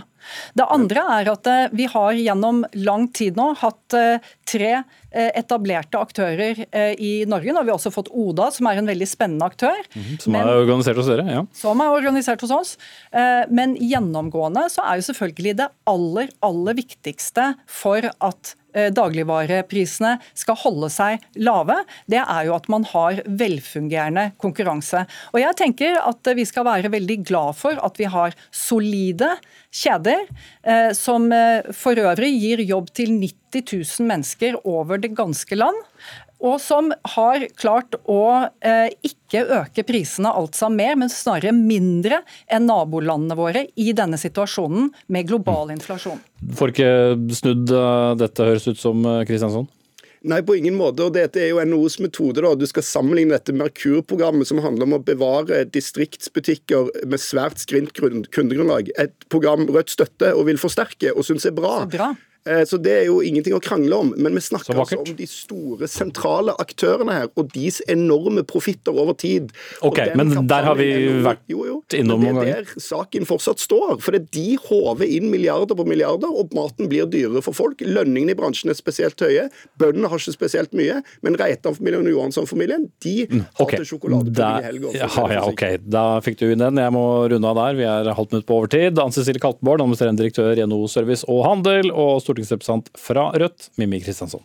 [0.56, 5.30] Det andre er at eh, vi har gjennom lang tid nå hatt eh, tre eh,
[5.38, 6.62] etablerte aktører
[7.02, 7.52] i Norge.
[7.52, 9.78] Nå har vi også fått Oda, som er en veldig spennende aktør.
[9.94, 11.44] Mm, som er organisert hos dere, ja.
[11.56, 12.74] Som er organisert hos oss.
[13.50, 18.54] Men gjennomgående så er jo selvfølgelig det aller, aller viktigste for at
[18.94, 21.78] dagligvareprisene skal holde seg lave,
[22.10, 25.04] det er jo at man har velfungerende konkurranse.
[25.32, 29.32] Og jeg tenker at vi skal være veldig glad for at vi har solide
[29.76, 30.26] kjeder,
[30.66, 33.64] eh, som eh, for øvrig gir jobb til 90
[34.00, 35.76] 000 mennesker over det ganske land
[36.44, 42.20] og som har klart å eh, ikke øke prisene altså mer, men snarere mindre
[42.52, 46.20] enn nabolandene våre i denne situasjonen med global inflasjon.
[46.58, 46.90] Får ikke
[47.38, 49.68] snudd uh, dette, høres ut som uh, Kristiansson?
[50.26, 51.04] Nei, på ingen måte.
[51.06, 52.42] og Dette er jo NHOs metode.
[52.42, 52.54] da.
[52.58, 58.90] Du skal sammenligne dette Merkur-programmet, som handler om å bevare distriktsbutikker med svært skrint kundegrunnlag.
[58.98, 61.78] Et program Rødt støtter og vil forsterke og syns er bra.
[61.84, 62.10] Så bra.
[62.46, 64.12] Eh, så det er jo ingenting å krangle om.
[64.16, 69.16] Men vi snakker altså om de store sentrale aktørene her, og deres enorme profitter over
[69.18, 69.52] tid.
[69.86, 70.90] Ok, Men der har vi
[71.24, 72.46] vært jo, jo, innom noen ganger.
[72.46, 73.98] Det er der saken fortsatt står.
[74.04, 77.82] For det de håver inn milliarder på milliarder, og maten blir dyrere for folk.
[77.82, 79.48] Lønningene i bransjen er spesielt høye.
[79.80, 81.00] Bøndene har ikke spesielt mye.
[81.26, 83.58] Men Reitan-familien og Johansson-familien de mm, okay.
[83.58, 84.94] har til sjokoladepudding i helga.
[84.96, 85.64] Ja, ja, ok.
[85.82, 86.80] Da fikk du inn den.
[86.80, 87.78] Jeg må runde av der.
[87.80, 89.00] Vi er halvt minutt på overtid.
[89.02, 91.90] Ann Cecilie Kaltenborg, administrerende direktør i NHO Service og Handel.
[91.92, 94.44] og stortingsrepresentant fra Rødt, Mimmi Kristiansson.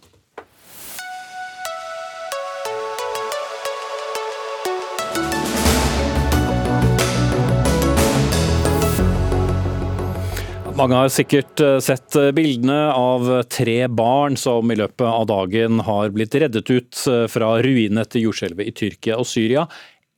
[10.71, 15.83] Mange har sikkert eh, sett eh, bildene av tre barn som i løpet av dagen
[15.85, 19.67] har blitt reddet ut eh, fra ruinene etter jordskjelvet i Tyrkia og Syria.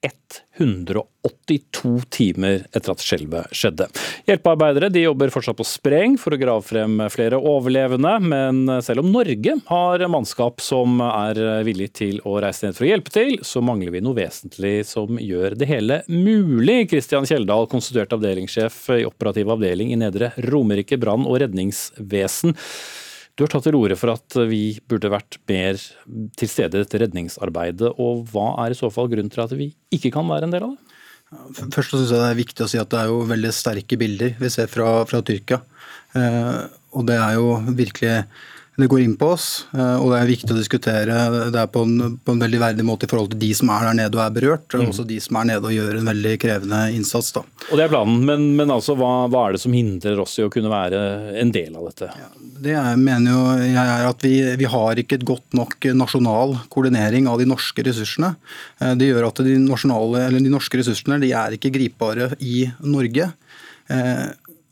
[0.04, 3.88] 182 timer etter at skjelvet skjedde.
[4.28, 9.12] Hjelpearbeidere de jobber fortsatt på spreng for å grave frem flere overlevende, men selv om
[9.14, 13.64] Norge har mannskap som er villig til å reise ned for å hjelpe til, så
[13.66, 16.90] mangler vi noe vesentlig som gjør det hele mulig.
[16.92, 22.58] Kristian Kjeldal, konstituert avdelingssjef i operativ avdeling i Nedre Romerike brann- og redningsvesen.
[23.34, 25.80] Du har tatt til orde for at vi burde vært mer
[26.38, 27.96] til stede i dette redningsarbeidet.
[27.98, 30.68] og Hva er i så fall grunnen til at vi ikke kan være en del
[30.68, 31.00] av det?
[31.74, 34.36] Først synes jeg det er viktig å si at det er jo veldig sterke bilder
[34.38, 35.64] vi ser fra, fra Tyrkia.
[36.14, 36.60] Eh,
[36.94, 38.20] og det er jo virkelig
[38.76, 41.18] det går inn på oss, eh, og det er viktig å diskutere
[41.54, 44.00] det på en, på en, veldig verdig måte i forhold til de som er der
[44.00, 44.88] nede og er berørt, og mm.
[44.90, 47.30] også de som er nede og gjør en veldig krevende innsats.
[47.36, 47.44] Da.
[47.70, 50.48] Og Det er planen, men, men altså, hva, hva, er det som hindrer oss i
[50.48, 51.04] å kunne være
[51.44, 52.10] en del av dette?
[52.18, 52.32] Ja,
[52.66, 56.58] det er, mener jo jeg er at vi, vi, har ikke et godt nok nasjonal
[56.74, 58.34] koordinering av de norske ressursene.
[58.82, 63.30] Eh, det gjør at de, de norske ressursene de er ikke gripbare i Norge.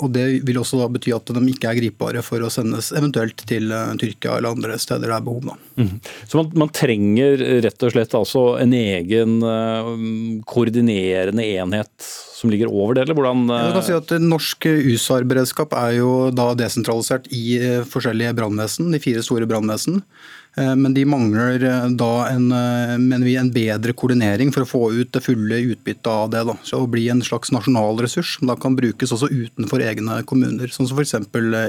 [0.01, 2.91] Eh, og Det vil også da bety at de ikke er gripbare for å sendes
[2.91, 5.53] eventuelt til uh, Tyrkia eller andre steder det er behov.
[5.77, 5.99] Mm.
[6.27, 9.93] Så man, man, trenger rett og slett altså en egen uh,
[10.49, 11.91] koordinerende enhet
[12.41, 13.43] som ligger over det, eller hvordan.
[13.53, 19.21] Jeg kan si at Norsk USAR-beredskap er jo da desentralisert i forskjellige brannvesen, de fire
[19.25, 20.01] store brannvesen.
[20.57, 24.69] Eh, men de mangler eh, da en, eh, mener vi, en bedre koordinering for å
[24.69, 26.43] få ut det fulle utbyttet av det.
[26.49, 26.57] Da.
[26.67, 30.71] Så Å bli en slags nasjonal ressurs som da kan brukes også utenfor egne kommuner,
[30.73, 31.15] sånn som f.eks.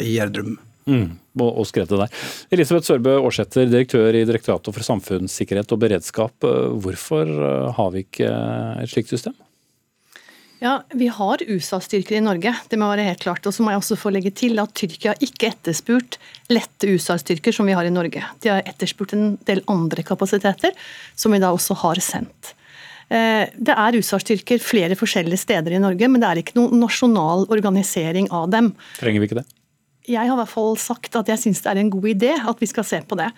[0.03, 0.59] i Gjerdrum.
[0.83, 2.11] Mm, og, og der.
[2.51, 6.35] Elisabeth Sørbø Aarsæter, direktør i Direktoratet for samfunnssikkerhet og beredskap.
[6.43, 7.31] Hvorfor
[7.79, 8.33] har vi ikke
[8.83, 9.37] et slikt system?
[10.63, 13.47] Ja, Vi har USA-styrker i Norge, det må være helt klart.
[13.51, 16.21] Og så må jeg også få legge til at Tyrkia ikke etterspurt
[16.55, 18.23] lette USA-styrker som vi har i Norge.
[18.45, 20.77] De har etterspurt en del andre kapasiteter,
[21.19, 22.53] som vi da også har sendt.
[23.11, 27.49] Eh, det er USA-styrker flere forskjellige steder i Norge, men det er ikke noen nasjonal
[27.51, 28.71] organisering av dem.
[29.01, 29.49] Trenger vi ikke det?
[30.09, 32.63] Jeg har i hvert fall sagt at jeg syns det er en god idé at
[32.63, 33.29] vi skal se på det.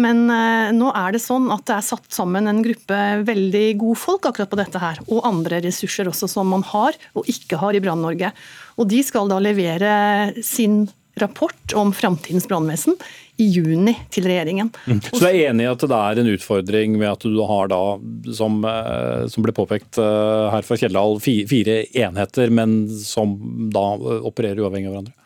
[0.00, 4.00] Men eh, nå er det sånn at det er satt sammen en gruppe veldig gode
[4.00, 5.02] folk akkurat på dette her.
[5.10, 8.32] Og andre ressurser også som man har og ikke har i Brann-Norge.
[8.80, 9.92] Og de skal da levere
[10.44, 10.86] sin
[11.20, 12.96] rapport om framtidens brannvesen
[13.40, 14.68] i juni til regjeringen.
[14.84, 15.00] Mm.
[15.04, 17.80] Så du er enig i at det er en utfordring med at du har da,
[18.36, 23.36] som, eh, som ble påpekt eh, her fra Kjeldal, fire enheter, men som
[23.72, 23.86] da
[24.28, 25.16] opererer uavhengig av hverandre?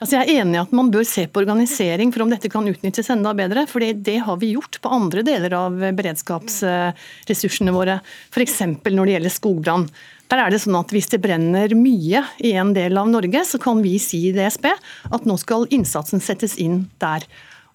[0.00, 2.64] Altså jeg er enig i at man bør se på organisering for om dette kan
[2.64, 3.66] utnyttes enda bedre.
[3.68, 7.98] for det har vi gjort på andre deler av beredskapsressursene våre.
[8.32, 8.62] F.eks.
[8.88, 9.84] når det gjelder skogbrann.
[10.30, 13.60] Der er det sånn at Hvis det brenner mye i en del av Norge, så
[13.60, 17.28] kan vi si i DSB at nå skal innsatsen settes inn der.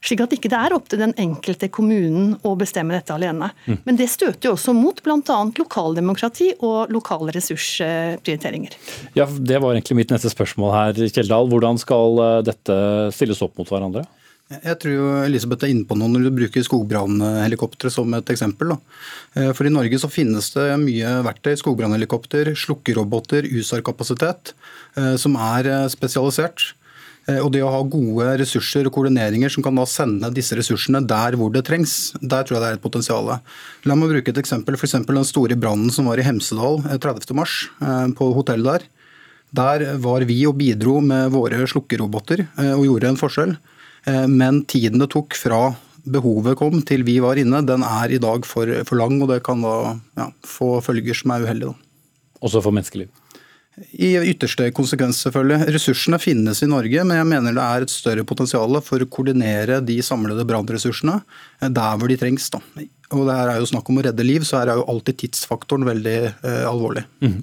[0.06, 3.50] Slik at ikke det er opp til den enkelte kommunen å bestemme dette alene.
[3.66, 3.80] Mm.
[3.88, 5.40] Men det støter jo også mot bl.a.
[5.58, 8.76] lokaldemokrati og lokale ressursprioriteringer.
[9.18, 11.50] Ja, Det var egentlig mitt neste spørsmål her, Kjeldal.
[11.50, 12.78] Hvordan skal eh, dette
[13.16, 14.06] stilles opp mot hverandre?
[14.54, 18.76] Jeg tror jo Elisabeth er inne på noe når du bruker skogbrannhelikoptre som et eksempel.
[18.76, 19.48] Da.
[19.58, 24.54] for I Norge så finnes det mye verktøy, skogbrannhelikopter, slukkeroboter, USAR-kapasitet,
[25.02, 26.76] eh, som er spesialisert.
[27.26, 31.02] Eh, og det å ha gode ressurser og koordineringer som kan da sende disse ressursene
[31.10, 33.32] der hvor det trengs, der tror jeg det er et potensial.
[33.86, 34.78] La meg bruke et eksempel.
[34.78, 35.00] F.eks.
[35.06, 37.48] den store brannen som var i Hemsedal 30.3 eh,
[37.90, 38.92] eh, på hotellet der.
[39.56, 42.42] Der var vi og bidro med våre slukkeroboter
[42.74, 43.54] og gjorde en forskjell.
[44.28, 45.70] Men tiden det tok fra
[46.04, 49.40] behovet kom til vi var inne, den er i dag for, for lang, og det
[49.46, 51.72] kan da ja, få følger som er uheldige.
[52.44, 53.08] Også for menneskeliv?
[53.76, 55.74] I ytterste konsekvens, selvfølgelig.
[55.76, 59.82] Ressursene finnes i Norge, men jeg mener det er et større potensial for å koordinere
[59.84, 61.20] de samlede brannressursene
[61.60, 62.48] der hvor de trengs.
[62.54, 62.62] Da.
[63.14, 65.86] Og det er jo snakk om å redde liv, så her er jo alltid tidsfaktoren
[65.86, 67.04] veldig eh, alvorlig.
[67.22, 67.36] Mm.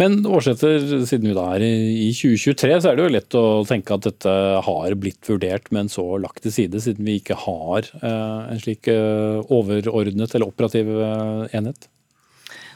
[0.00, 3.98] Men Årsetter, siden vi da er i 2023, så er det jo lett å tenke
[3.98, 8.52] at dette har blitt vurdert, men så lagt til side, siden vi ikke har eh,
[8.54, 11.90] en slik eh, overordnet eller operativ eh, enhet?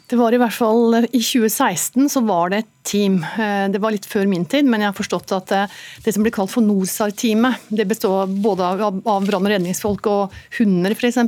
[0.07, 3.17] Det var i hvert fall I 2016 så var det et team.
[3.25, 6.23] Eh, det var litt før min tid, men jeg har forstått at det, eh, som
[6.23, 11.19] blir kalt for NOSAR-teamet, det består både av, brann- og redningsfolk og hunder f.eks.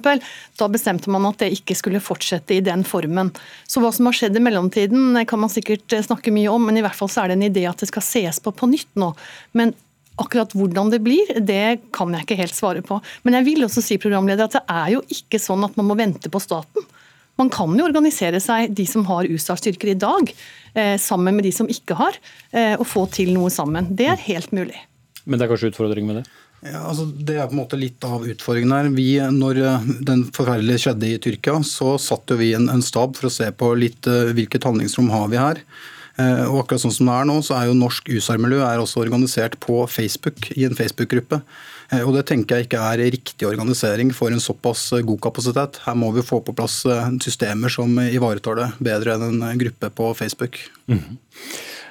[0.55, 3.33] Da bestemte man at det ikke skulle fortsette i den formen.
[3.67, 6.79] Så hva som har skjedd i mellomtiden kan man sikkert eh, snakke mye om, men
[6.79, 8.95] i hvert fall så er det en idé at det skal ses på på nytt
[8.95, 9.11] nå.
[9.59, 9.75] Men
[10.19, 12.97] Akkurat hvordan det blir, det kan jeg ikke helt svare på.
[13.23, 15.95] Men jeg vil også si programleder, at det er jo ikke sånn at man må
[15.95, 16.83] vente på staten.
[17.39, 20.33] Man kan jo organisere seg, de som har USA-styrker i dag,
[20.75, 22.19] eh, sammen med de som ikke har,
[22.51, 23.95] eh, og få til noe sammen.
[23.95, 24.75] Det er helt mulig.
[25.25, 26.27] Men det er kanskje utfordring med det?
[26.65, 28.89] Ja, altså Det er på en måte litt av utfordringen her.
[28.91, 33.29] Vi, når eh, den forferdelige skjedde i Tyrkia, så satte vi en, en stab for
[33.29, 35.63] å se på litt hvilket handlingsrom har vi her.
[36.19, 39.85] Og akkurat sånn som det er nå, så er jo norsk USAR-miljø også organisert på
[39.87, 41.39] Facebook, i en Facebook-gruppe.
[41.93, 45.81] Uh, og Det tenker jeg ikke er riktig organisering for en såpass god kapasitet.
[45.87, 46.83] Her må vi få på plass
[47.25, 50.59] systemer som ivaretar det bedre enn en gruppe på Facebook.
[50.87, 51.17] Mm -hmm.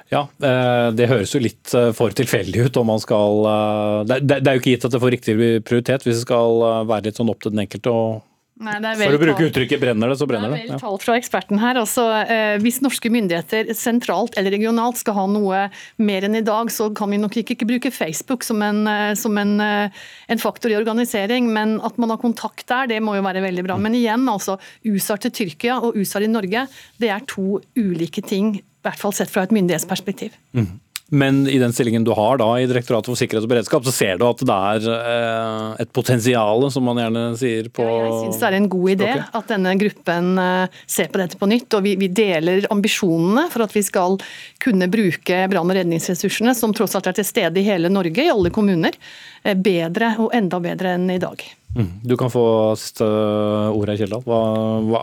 [0.08, 4.38] Ja, eh, det høres jo litt eh, for tilfeldig ut om man skal eh, Det
[4.40, 5.34] er jo ikke gitt at det får riktig
[5.68, 7.92] prioritet hvis det skal være litt sånn opp til den enkelte.
[7.92, 8.24] og
[8.58, 10.66] Nei, For å bruke uttrykket 'brenner det, så brenner det'.
[10.66, 11.78] Det er vel talt fra eksperten her.
[11.78, 16.66] Altså, eh, hvis norske myndigheter sentralt eller regionalt skal ha noe mer enn i dag,
[16.74, 20.78] så kan vi nok ikke, ikke bruke Facebook som, en, som en, en, faktor i
[20.78, 23.78] organisering, men at man har kontakt der, det må jo være veldig bra.
[23.78, 26.66] Men igjen, altså, USAR til Tyrkia og USAR i Norge,
[26.98, 30.34] det er to ulike ting i hvert fall sett fra et myndighetsperspektiv.
[30.54, 30.78] Mm.
[31.08, 34.18] Men i den stillingen du har da i Direktoratet for sikkerhet og beredskap, så ser
[34.20, 38.42] du at det er eh, et potensial, som man gjerne sier på ja, Jeg syns
[38.42, 41.78] det er en god idé at denne gruppen eh, ser på dette på nytt.
[41.78, 44.18] Og vi, vi, deler ambisjonene for at vi skal
[44.60, 48.32] kunne bruke brann- og redningsressursene, som tross alt er til stede i hele Norge, i
[48.34, 49.00] alle kommuner,
[49.44, 51.40] eh, bedre og enda bedre enn i dag.
[51.76, 51.88] Mm.
[52.02, 52.42] Du kan få
[52.80, 54.22] siste ordet, Kjeldal.
[54.24, 54.38] Hva,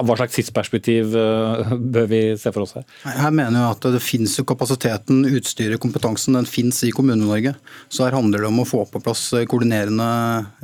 [0.02, 2.88] hva, slags tidsperspektiv eh, bør vi se for oss her?
[3.06, 6.38] Jeg mener jo at det finnes jo kapasiteten, utstyret, kompetansen.
[6.40, 7.56] Den finnes i Kommune-Norge.
[7.88, 10.10] Så her handler det om å få på plass koordinerende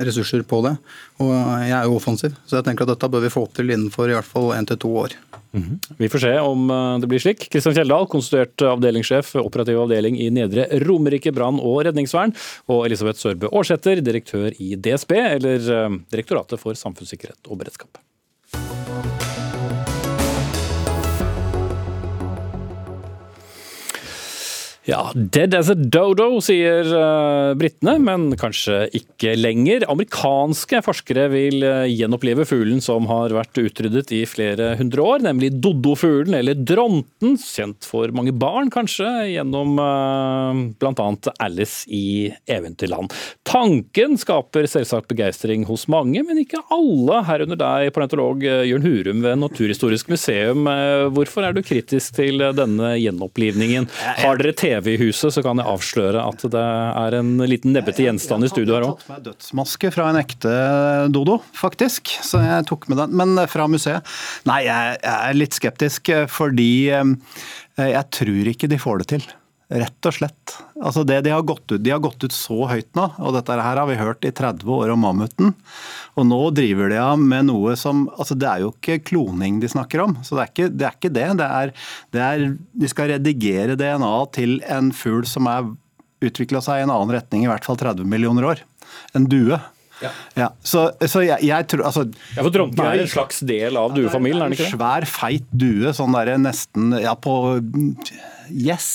[0.02, 0.74] ressurser på det.
[1.22, 4.10] Og jeg er jo offensiv, så jeg tenker at dette bør vi få til innenfor
[4.10, 5.16] i hvert fall én til to år.
[5.52, 5.96] -hmm.
[5.98, 7.48] Vi får se om eh, det blir slik.
[7.50, 12.32] Kristian Kjeldal, konstituert avdelingssjef operativ avdeling i Nedre Romerike brann- og redningsvern.
[12.68, 17.98] Og Elisabeth Sørbø Aarsæter, direktør i DSB, eller eh, Direktoratet for samfunnssikkerhet og beredskap.
[24.82, 29.84] Ja, dead as a dodo, sier uh, britene, men kanskje ikke lenger.
[29.86, 35.52] Amerikanske forskere vil uh, gjenopplive fuglen som har vært utryddet i flere hundre år, nemlig
[35.62, 41.06] dodofuglen, eller dronten, kjent for mange barn kanskje, gjennom uh, bl.a.
[41.46, 43.14] Alice i Eventyrland.
[43.46, 49.38] Tanken skaper selvsagt begeistring hos mange, men ikke alle, herunder deg, paleontolog Jørn Hurum ved
[49.44, 50.66] Naturhistorisk museum.
[51.14, 53.86] Hvorfor er du kritisk til denne gjenopplivningen?
[54.24, 57.74] Har dere TV TV i huset, så kan jeg avsløre at det er en liten
[57.76, 58.98] nebbete gjenstand i studio her òg.
[58.98, 60.54] Jeg har tatt med dødsmaske fra en ekte
[61.14, 62.16] dodo, faktisk.
[62.26, 63.14] Så jeg tok med den.
[63.22, 64.08] Men fra museet.
[64.48, 67.14] Nei, jeg er litt skeptisk fordi eh,
[67.78, 69.30] jeg tror ikke de får det til.
[69.72, 70.54] Rett og slett.
[70.82, 73.56] Altså det, de, har gått ut, de har gått ut så høyt nå, og dette
[73.56, 75.54] her har vi hørt i 30 år om mammuten.
[76.18, 79.70] Og nå driver de av med noe som altså Det er jo ikke kloning de
[79.72, 80.18] snakker om.
[80.26, 80.88] så Det er ikke det.
[80.88, 81.28] Er ikke det.
[81.40, 81.72] det, er,
[82.12, 82.48] det er,
[82.84, 85.70] de skal redigere DNA til en fugl som er
[86.22, 88.66] utvikla seg i en annen retning i hvert fall 30 millioner år.
[89.16, 89.56] En due.
[90.02, 90.10] Ja.
[90.36, 90.50] ja.
[90.66, 92.04] Så, så jeg, jeg, tror altså,
[92.34, 94.74] ja, For dronten er en slags del av duefamilien, er det ikke det?
[94.74, 97.36] En Svær, feit due, sånn derre nesten ja, på
[98.52, 98.86] Yes.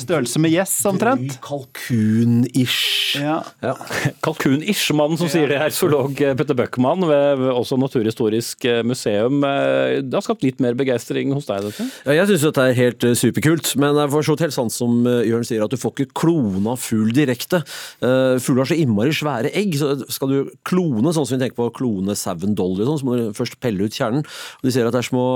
[0.00, 1.38] Størrelse med yes, omtrent.
[1.44, 3.16] Kalkun-ish.
[3.20, 3.38] Ja.
[3.64, 3.74] ja.
[4.24, 9.40] Kalkun-ish, mannen som sier det er zoolog eh, Petter Bøckmann ved også Naturhistorisk eh, museum.
[9.46, 11.88] Eh, det har skapt litt mer begeistring hos deg, dette?
[12.04, 15.46] Ja, jeg syns dette er helt superkult, men jeg får så helt sant som Jørn
[15.48, 17.62] sier, at du får ikke klona fugl direkte.
[18.00, 21.70] Fugler har så innmari svære egg, så skal du klone sånn som vi tenker på
[21.70, 24.26] å klone sauen Dolly, sånn, så må du først pelle ut kjernen.
[24.60, 25.26] Og de sier at det er små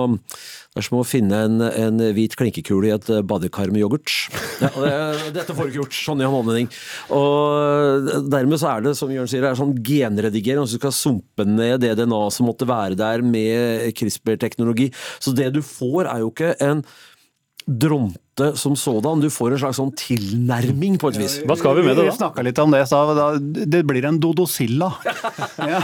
[0.70, 4.12] det er som å finne en, en hvit klinkekule i et badekar med yoghurt.
[4.62, 6.68] Ja, det, dette får du ikke gjort sånn i en anledning.
[7.16, 10.62] Og dermed så er det, som Jørn sier, det er sånn genredigering.
[10.62, 14.92] Altså du skal sumpe ned det DNA som måtte være der med CRISPR-teknologi.
[15.18, 16.84] Så det du får, er jo ikke en
[17.70, 19.20] dronte som sådan.
[19.20, 21.36] Du får en slags sånn tilnærming på et vis.
[21.46, 22.10] Hva skal vi med det da?
[22.10, 23.00] Vi snakka litt om det, så
[23.40, 24.90] det blir en dodosilla.
[25.72, 25.82] ja.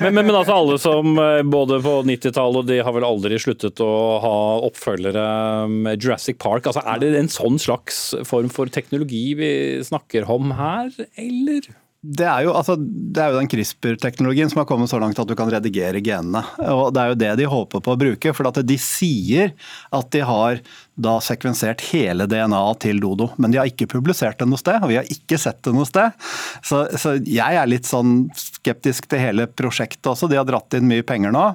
[0.00, 3.80] men, men, men, altså alle som eh, både på 90-tallet de har vel aldri sluttet
[3.84, 3.92] å
[4.24, 4.34] ha
[4.68, 5.24] oppfølgere
[5.70, 6.68] med Jurassic Park.
[6.68, 9.54] Altså Er det en sånn slags form for teknologi vi
[9.86, 11.72] snakker om her, eller?
[12.04, 15.28] Det er, jo, altså, det er jo den CRISPR-teknologien som har kommet så langt at
[15.30, 16.42] du kan redigere genene.
[16.60, 18.34] og Det er jo det de håper på å bruke.
[18.36, 19.54] For at de sier
[19.88, 20.60] at de har
[20.94, 23.30] da sekvensert hele DNA-et til Dodo.
[23.40, 25.88] Men de har ikke publisert det noe sted, og vi har ikke sett det noe
[25.88, 26.14] sted.
[26.62, 30.30] Så, så jeg er litt sånn skeptisk til hele prosjektet også.
[30.30, 31.46] De har dratt inn mye penger nå,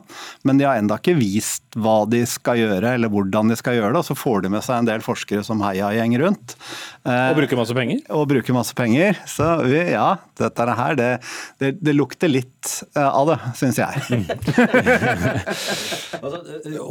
[0.47, 3.93] men de har enda ikke vist hva de skal gjøre eller hvordan de skal gjøre
[3.93, 4.01] det.
[4.03, 6.57] Og så får de med seg en del forskere som heiagjeng rundt.
[7.05, 8.03] Og bruker masse penger?
[8.15, 9.17] Og bruker masse penger.
[9.29, 10.09] Så vi, ja,
[10.39, 11.09] dette her, det,
[11.61, 13.93] det, det lukter litt eh, av det, syns jeg.
[16.19, 16.41] altså,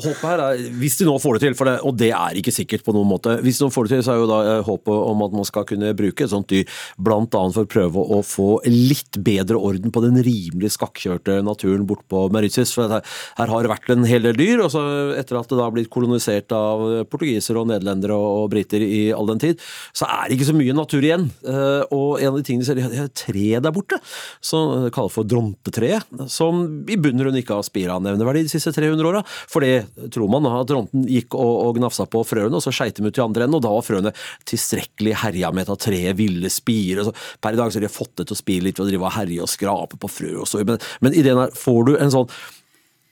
[0.09, 2.55] håpet her er, Hvis de nå får det til, for det, og det er ikke
[2.55, 4.95] sikkert på noen måte Hvis noen får det til, så er jo da eh, håpet
[5.13, 6.65] om at man skal kunne bruke et sånt dyr
[6.99, 7.25] bl.a.
[7.27, 12.27] for å prøve å få litt bedre orden på den rimelig skakkjørte naturen bort på
[12.35, 12.75] Mauritius.
[12.77, 13.05] For her,
[13.49, 14.83] har det vært en hel del dyr, og så
[15.19, 19.09] etter at det da har blitt kolonisert av portugisere og nederlendere og, og briter i
[19.15, 19.65] all den tid,
[19.97, 21.29] så er det ikke så mye natur igjen.
[21.45, 23.99] Uh, og en av de tingene de ser, de har et tre der borte,
[24.45, 28.53] som de kaller for drontetreet, som i bunn og grunn ikke har spira nevneverdi de
[28.53, 29.23] siste 300 åra.
[29.51, 32.99] For det tror man at dronten gikk og, og gnafsa på frøene, og så skeit
[32.99, 34.15] de ut i andre enden, og da var frøene
[34.49, 37.07] tilstrekkelig herja med at treet ville spire.
[37.09, 39.09] Så per i dag så har de fått det til å spire litt og drive
[39.09, 42.13] og herje og skrape på frø og så, men, men ideen er, får du en
[42.13, 42.31] sånn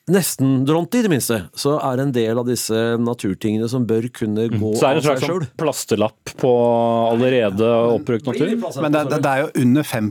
[0.06, 4.44] nesten dront i det minste, så er en del av disse naturtingene som bør kunne
[4.52, 4.60] gå Mm.
[4.62, 5.40] gå Så er det en slags sjøl.
[5.42, 6.52] sånn plasterlapp på
[7.10, 8.52] allerede oppbrukt natur?
[8.82, 10.10] Men det, det, det er jo under 5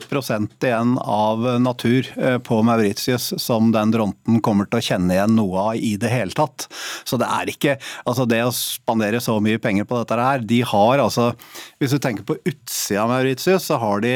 [0.65, 5.67] igjen av natur eh, på Mauritius som den dronten kommer til å kjenne igjen noe
[5.71, 6.67] av i det hele tatt.
[7.05, 10.61] Så det er ikke Altså det å spandere så mye penger på dette her, de
[10.61, 11.31] har altså
[11.79, 14.13] Hvis du tenker på utsida av Mauritius, så har de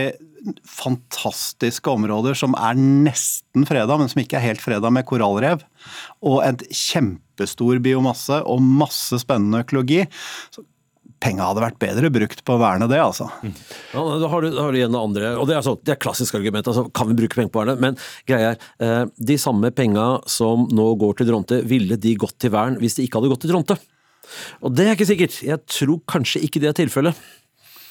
[0.65, 5.63] fantastiske områder som er nesten freda, men som ikke er helt freda, med korallrev.
[6.25, 10.05] Og en kjempestor biomasse og masse spennende økologi.
[10.53, 10.65] Så
[11.19, 13.25] Penga hadde vært bedre brukt på å verne det, altså.
[13.43, 15.91] Ja, da har du, da har du igjen det andre, og det er, så, det
[15.91, 16.69] er klassisk argument.
[16.71, 17.75] altså Kan vi bruke penger på verne?
[17.83, 17.97] Men
[18.29, 22.53] greia er, eh, de samme penga som nå går til Dronte, ville de gått til
[22.55, 23.75] vern hvis de ikke hadde gått til Dronte?
[24.63, 25.41] Og det er ikke sikkert.
[25.43, 27.19] Jeg tror kanskje ikke det er tilfellet.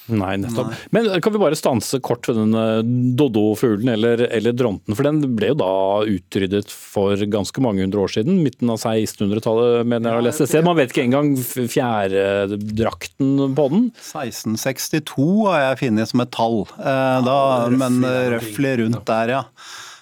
[0.09, 0.73] Nei, nettopp.
[0.95, 2.81] Men kan vi bare stanse kort ved den eh,
[3.19, 4.95] doddofuglen, eller, eller dronten?
[4.97, 5.71] For den ble jo da
[6.09, 8.41] utryddet for ganske mange hundre år siden.
[8.45, 10.47] Midten av 1600-tallet, mener jeg å lese.
[10.47, 10.65] et.
[10.65, 13.85] Man vet ikke engang fjærdrakten på den.
[13.99, 17.39] 1662 har jeg funnet som et tall, eh, da,
[17.73, 18.01] men
[18.35, 19.43] røftlig rundt der, ja.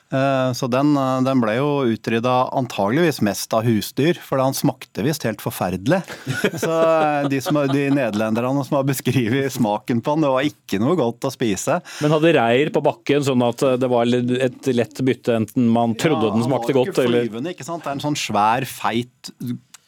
[0.07, 5.03] Eh, Så den, eh, den ble jo utrydda antageligvis mest av husdyr, for han smakte
[5.03, 5.99] visst helt forferdelig.
[6.63, 10.79] Så eh, de, som, de nederlenderne som har beskrevet smaken på han, det var ikke
[10.83, 11.79] noe godt å spise.
[12.03, 16.31] Men hadde reir på bakken, sånn at det var et lett bytte, enten man trodde
[16.31, 17.83] den smakte godt, eller ikke flyvende, ikke sant?
[17.83, 19.33] Det er en sånn svær, feit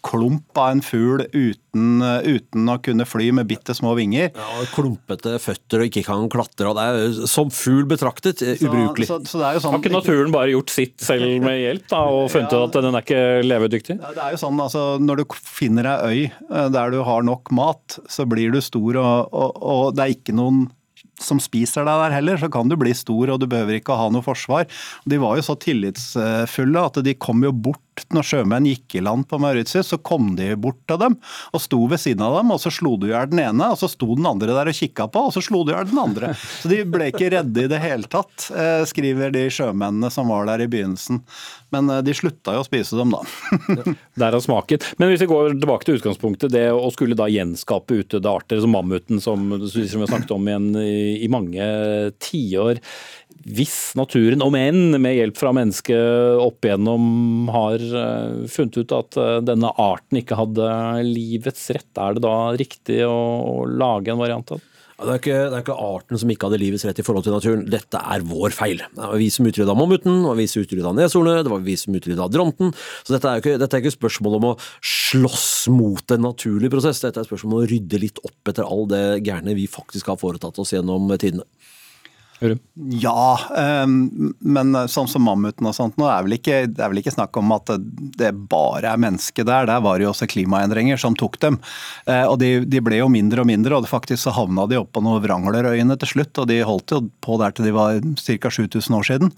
[0.06, 4.30] klump av en fugl uten, uten å kunne fly med bitte små vinger.
[4.32, 6.70] Ja, Klumpete føtter og ikke kan klatre.
[6.72, 9.10] og det er Som fugl betraktet eh, ubrukelig.
[9.10, 11.86] Så, så det er jo sånn, Har ikke naturen bare gjort sitt selv med hjelp,
[11.92, 14.00] da, og funnet ut at den er ikke levedyktig?
[14.00, 17.26] Ja, Det er jo sånn, altså, Når du finner ei øy eh, der du har
[17.28, 20.68] nok mat, så blir du stor, og, og, og det er ikke noen
[21.20, 24.00] som spiser deg der heller, så kan du bli stor og du behøver ikke å
[24.00, 24.68] ha noe forsvar.
[25.10, 27.84] De var jo så tillitsfulle at de kom jo bort
[28.16, 31.18] når sjømenn gikk i land på Mauritius, så kom de bort til dem
[31.54, 33.80] og sto ved siden av dem, og så slo du i hjel den ene, og
[33.82, 36.02] så sto den andre der og kikka på, og så slo du i hjel den
[36.02, 36.34] andre.
[36.62, 40.48] Så de ble ikke redde i det hele tatt, eh, skriver de sjømennene som var
[40.50, 41.22] der i begynnelsen.
[41.76, 43.24] Men eh, de slutta jo å spise dem, da.
[44.24, 44.84] Derav smaken.
[45.02, 48.74] Men hvis vi går tilbake til utgangspunktet, det å skulle da gjenskape utdødde arter, som
[48.76, 51.66] mammuten som, som vi har snakket om igjen i mange
[52.24, 52.82] tiår.
[53.50, 59.18] Hvis naturen, om enn med hjelp fra mennesket opp igjennom, har eh, funnet ut at
[59.18, 60.66] eh, denne arten ikke hadde
[61.08, 64.66] livets rett, er det da riktig å, lage en variant av det?
[65.00, 67.32] Det er, ikke, det er ikke arten som ikke hadde livets rett i forhold til
[67.32, 67.62] naturen.
[67.72, 68.82] Dette er vår feil.
[68.84, 71.78] Det var vi som utrydda mammuten, det var vi som utrydda neshornet, det var vi
[71.80, 72.74] som utrydda dronten.
[73.08, 74.54] Så dette er, ikke, ikke spørsmål om å
[74.84, 77.00] slåss mot en naturlig prosess.
[77.06, 80.20] Dette er spørsmål om å rydde litt opp etter all det gærne vi faktisk har
[80.20, 81.48] foretatt oss gjennom tidene.
[83.04, 87.02] Ja, ehm, men sånn som mammuten og sånt, nå er vel ikke, det er vel
[87.02, 87.68] ikke snakk om at
[88.20, 89.68] det bare er mennesket der.
[89.68, 91.58] Der var det jo også klimaendringer som tok dem.
[92.08, 94.92] Eh, Og de, de ble jo mindre og mindre, og faktisk så havna de opp
[94.96, 96.40] på noen Wranglerøyene til slutt.
[96.40, 98.50] Og de holdt jo på der til de var ca.
[98.56, 99.34] 7000 år siden.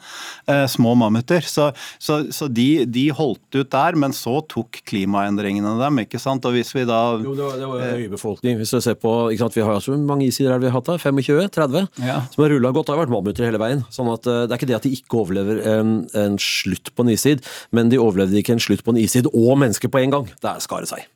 [0.47, 1.41] Eh, Små mammuter.
[1.41, 6.45] Så, så, så de, de holdt ut der, men så tok klimaendringene dem, ikke sant.
[6.45, 8.61] Og hvis vi da Jo, det var, det var øyebefolkning.
[8.61, 10.77] Hvis du ser på, ikke sant, Vi har jo så mange isider her vi har
[10.77, 11.01] hatt her?
[11.01, 11.49] 25?
[11.57, 11.87] 30?
[12.05, 12.21] Ja.
[12.33, 12.90] Som har rulla godt.
[12.91, 13.83] Har vært mammuter hele veien.
[13.93, 17.05] sånn at eh, Det er ikke det at de ikke overlever en, en slutt på
[17.05, 20.15] en istid, men de overlevde ikke en slutt på en istid og mennesker på en
[20.17, 20.29] gang.
[20.41, 21.07] Det er skaret seg.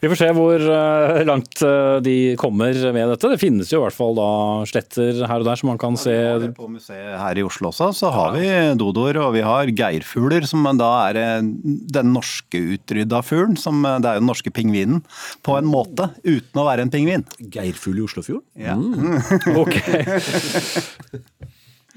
[0.00, 3.30] Vi får se hvor eh, langt eh, de kommer med dette.
[3.32, 4.28] Det finnes jo i hvert fall da
[4.68, 6.14] sletter her og der som man kan se
[6.56, 8.46] På museet her i Oslo også, så har vi
[8.78, 11.50] dodoer og vi har geirfugler, som da er eh,
[11.96, 13.56] den norske utrydda fuglen.
[13.60, 15.02] Som det er jo den norske pingvinen,
[15.46, 17.26] på en måte, uten å være en pingvin.
[17.40, 18.46] Geirfugl i Oslofjorden?
[18.60, 18.76] Ja.
[18.76, 19.20] Mm.
[19.62, 19.76] Ok.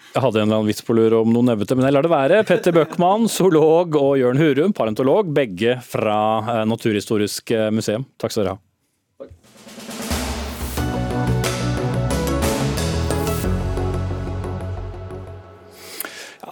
[0.10, 2.14] Jeg hadde en eller annen vits på lur om noe nevete, men jeg lar det
[2.14, 2.40] være.
[2.50, 8.08] Petter Bøckmann, zoolog, og Jørn Hurum, parentolog, begge fra eh, Naturhistorisk eh, museum.
[8.18, 8.64] Takk skal dere ha.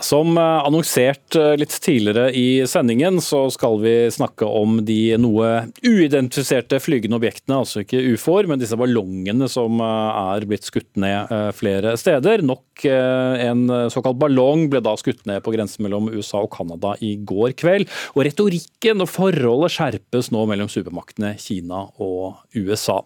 [0.08, 5.50] Som eh, annonsert eh, litt tidligere i sendingen, så skal vi snakke om de noe
[5.84, 11.34] uidentifiserte flygende objektene, altså ikke ufoer, men disse ballongene som eh, er blitt skutt ned
[11.58, 12.44] flere steder.
[12.46, 17.16] Nok en såkalt ballong ble da skutt ned på grensen mellom USA og Canada i
[17.28, 17.90] går kveld.
[18.16, 23.02] Og retorikken og forholdet skjerpes nå mellom supermaktene Kina og USA.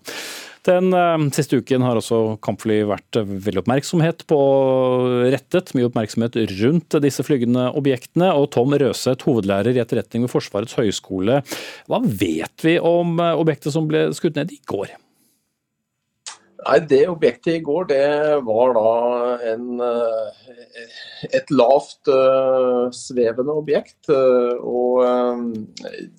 [0.67, 4.39] Den eh, siste uken har også kampfly vært veldig oppmerksomhet på
[5.33, 8.29] rettet, mye oppmerksomhet rundt disse flygende objektene.
[8.37, 11.41] Og Tom Røseth, hovedlærer i etterretning ved Forsvarets høgskole.
[11.89, 14.93] Hva vet vi om eh, objektet som ble skutt ned i går?
[16.61, 18.07] Nei, Det objektet i går det
[18.45, 18.89] var da
[19.49, 20.81] en, eh,
[21.33, 24.09] et lavt uh, svevende objekt.
[24.09, 25.55] Uh, og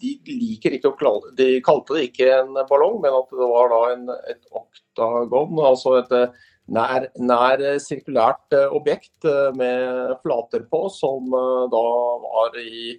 [0.03, 3.70] de liker ikke å klare, De kalte det ikke en ballong, men at det var
[3.70, 6.16] da en, et oktagon, altså et
[6.72, 9.28] nær, nær sirkulært objekt
[9.59, 11.30] med flater på, som
[11.70, 11.86] da
[12.26, 12.99] var i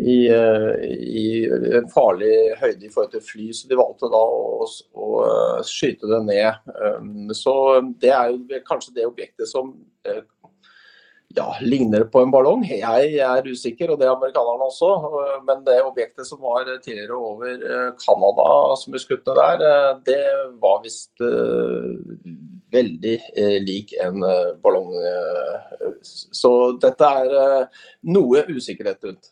[0.00, 0.18] i,
[1.20, 1.26] i,
[1.76, 5.08] en farlig høyde i forhold til fly, så de valgte da å, å
[5.66, 6.74] skyte det ned.
[6.80, 7.54] Um, så
[8.00, 9.74] Det er jo kanskje det objektet som
[11.36, 12.64] ja, ligner på en ballong.
[12.66, 14.90] Jeg er usikker, og det er amerikanerne også.
[15.46, 17.66] Men det objektet som var tidligere over
[18.00, 18.46] Canada
[18.80, 19.64] som ble skutt der,
[20.06, 20.22] det
[20.62, 21.22] var visst
[22.74, 23.16] veldig
[23.66, 24.24] lik en
[24.62, 24.90] ballong.
[26.02, 27.68] Så dette er
[28.10, 29.30] noe usikkerhet rundt.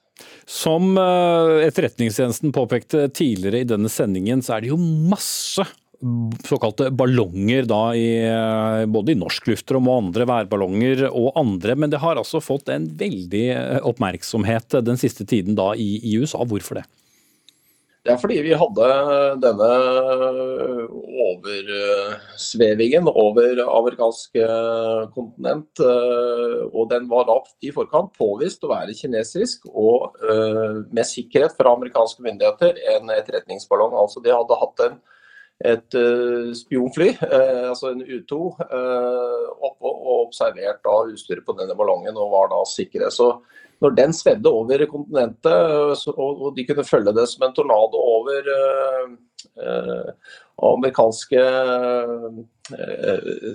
[0.48, 5.66] Som Etterretningstjenesten påpekte tidligere i denne sendingen, så er det jo masse
[6.46, 8.10] såkalte ballonger da i,
[8.86, 12.86] både i norsk luftrom og andre værballonger og andre, men det har altså fått en
[13.00, 13.46] veldig
[13.88, 16.44] oppmerksomhet den siste tiden da i, i USA.
[16.46, 16.86] Hvorfor det?
[18.06, 18.86] Det er fordi vi hadde
[19.42, 19.68] denne
[21.26, 24.38] oversvevingen over amerikansk
[25.14, 25.82] kontinent.
[25.82, 30.16] Og den var da i forkant påvist å være kinesisk og
[30.94, 33.98] med sikkerhet fra amerikanske myndigheter en etterretningsballong.
[33.98, 34.98] Altså de hadde hatt en
[35.66, 35.94] et
[36.54, 42.52] spionfly, altså en U2, uh, oppe og observert da utstyret på denne ballongen og var
[42.52, 43.10] da sikre.
[43.10, 43.32] Så
[43.82, 48.48] når den svedde over kontinentet, og, og, de kunne følge det som en tornado over
[50.68, 51.42] amerikanske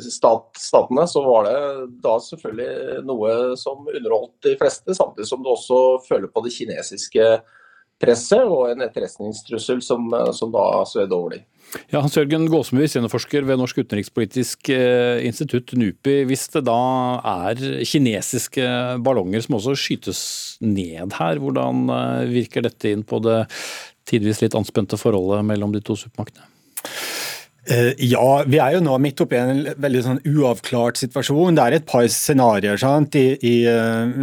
[0.03, 1.57] stat, statene, så var det
[2.03, 7.27] da selvfølgelig noe som underholdt de fleste, samtidig som du også føler på det kinesiske
[8.03, 11.47] presset og en etterretningstrussel som, som da svedde over dem.
[11.89, 14.69] Ja, Hans Jørgen Gåsemyr, seniorforsker ved Norsk utenrikspolitisk
[15.25, 16.19] institutt, NUPI.
[16.29, 16.75] Hvis det da
[17.31, 18.67] er kinesiske
[19.01, 20.21] ballonger som også skytes
[20.61, 21.87] ned her, hvordan
[22.29, 23.39] virker dette inn på det
[24.05, 26.45] tidvis litt anspente forholdet mellom de to supermaktene?
[27.63, 31.55] Ja, vi er jo nå midt oppi en veldig sånn uavklart situasjon.
[31.55, 32.81] Det er et par scenarioer.
[32.81, 33.15] sant?
[33.15, 33.53] I, i,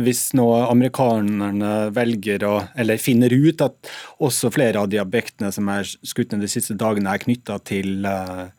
[0.05, 5.72] hvis nå amerikanerne velger å, eller finner ut at også flere av de objektene som
[5.72, 8.51] er skutt de siste dagene, er knytta til uh,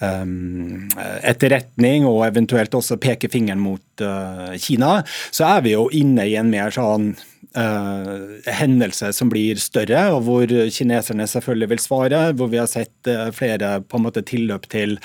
[0.00, 0.88] um,
[1.22, 4.98] etterretning og eventuelt også peker fingeren mot uh, Kina,
[5.30, 7.12] så er vi jo inne i en mer sånn
[7.54, 12.22] Uh, hendelse som blir større, og hvor kineserne selvfølgelig vil svare.
[12.34, 14.96] Hvor vi har sett uh, flere på en måte tilløp til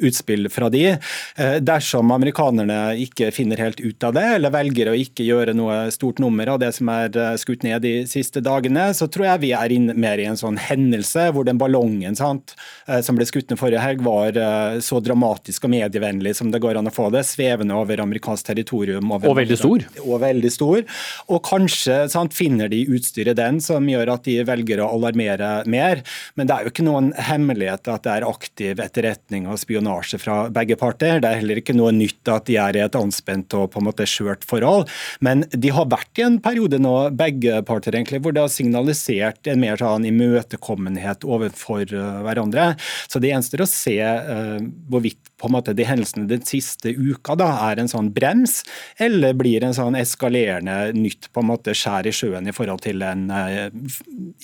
[0.00, 0.94] utspill fra de.
[1.36, 5.76] Uh, dersom amerikanerne ikke finner helt ut av det, eller velger å ikke gjøre noe
[5.92, 9.52] stort nummer av det som er skutt ned de siste dagene, så tror jeg vi
[9.58, 12.56] er inn mer i en sånn hendelse hvor den ballongen sant,
[13.04, 14.38] som ble skutt ned forrige helg, var
[14.84, 19.12] så dramatisk og medievennlig som det går an å få det, svevende over amerikansk territorium.
[19.12, 19.86] og veldig stor.
[20.06, 20.84] Og veldig stor.
[21.28, 26.02] Og kanskje sant, finner de utstyret den som gjør at de velger å alarmere mer.
[26.38, 30.38] Men det er jo ikke noen hemmelighet at det er aktiv etterretning og spionasje fra
[30.54, 31.22] begge parter.
[31.22, 33.88] Det er heller ikke noe nytt at de er i et anspent og på en
[33.88, 34.88] måte skjørt forhold.
[35.24, 39.50] Men de har vært i en periode nå, begge parter egentlig, hvor det har signalisert
[39.50, 41.88] en mer sånn imøtekommenhet overfor
[42.24, 42.72] hverandre.
[43.08, 44.58] Så det gjenstår å se uh,
[44.90, 48.60] hvorvidt på en måte de hendelsene den siste uka da, er en sånn brems,
[49.00, 53.04] eller blir en sånn eskalerende nytt på en måte skjær i sjøen i forhold til
[53.06, 53.68] en uh,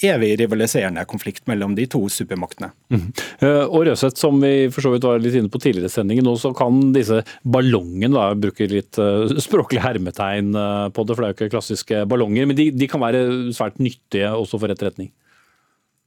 [0.05, 2.71] evig rivaliserende konflikt mellom de to supermaktene.
[2.95, 3.07] Mm.
[3.45, 6.37] Og Røseth, som vi for så vidt var litt inne på tidligere i sendingen, nå
[6.41, 10.55] så kan disse ballongene, da, bruke litt uh, språklig hermetegn
[10.95, 13.27] på det, for det er jo ikke klassiske ballonger, men de, de kan være
[13.57, 15.11] svært nyttige også for etterretning?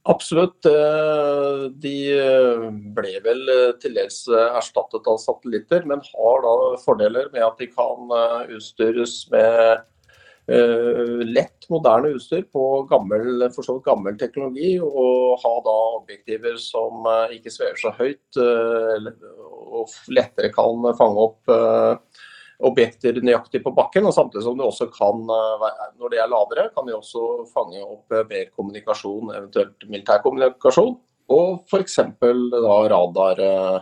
[0.06, 0.66] Absolutt.
[0.66, 2.64] Eh, de eh,
[2.96, 7.70] ble vel eh, til dels erstattet av satellitter, men har da fordeler med at de
[7.72, 8.12] kan
[8.48, 9.86] utstyres med
[11.28, 13.42] lett, moderne utstyr på gammel,
[13.84, 17.04] gammel teknologi, og ha da objektiver som
[17.36, 21.52] ikke svever så høyt og lettere kan fange opp
[22.58, 24.06] objekter nøyaktig på bakken.
[24.08, 27.82] og Samtidig som det også kan, eh, når det er lavere, kan de også fange
[27.84, 30.96] opp eh, mer kommunikasjon, eventuelt militær kommunikasjon.
[31.28, 31.98] Og f.eks.
[32.92, 33.80] radar, eh,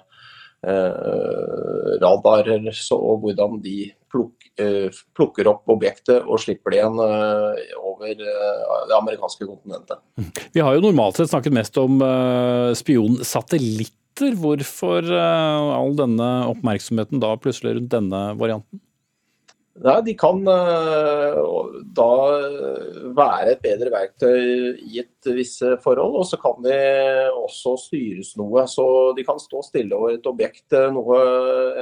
[2.02, 3.78] radarer og hvordan de
[4.16, 10.00] pluk, eh, plukker opp objektet og slipper det igjen eh, over eh, det amerikanske kontinentet.
[10.54, 12.00] Vi har jo normalt sett snakket mest om
[12.76, 14.36] spionsatellitt etter.
[14.40, 18.80] Hvorfor eh, all denne oppmerksomheten da plutselig rundt denne varianten?
[19.76, 22.12] Nei, De kan uh, da
[23.12, 26.78] være et bedre verktøy i et visse forhold, og så kan de
[27.42, 28.64] også styres noe.
[28.72, 28.86] Så
[29.18, 31.20] De kan stå stille over et objekt, eh, noe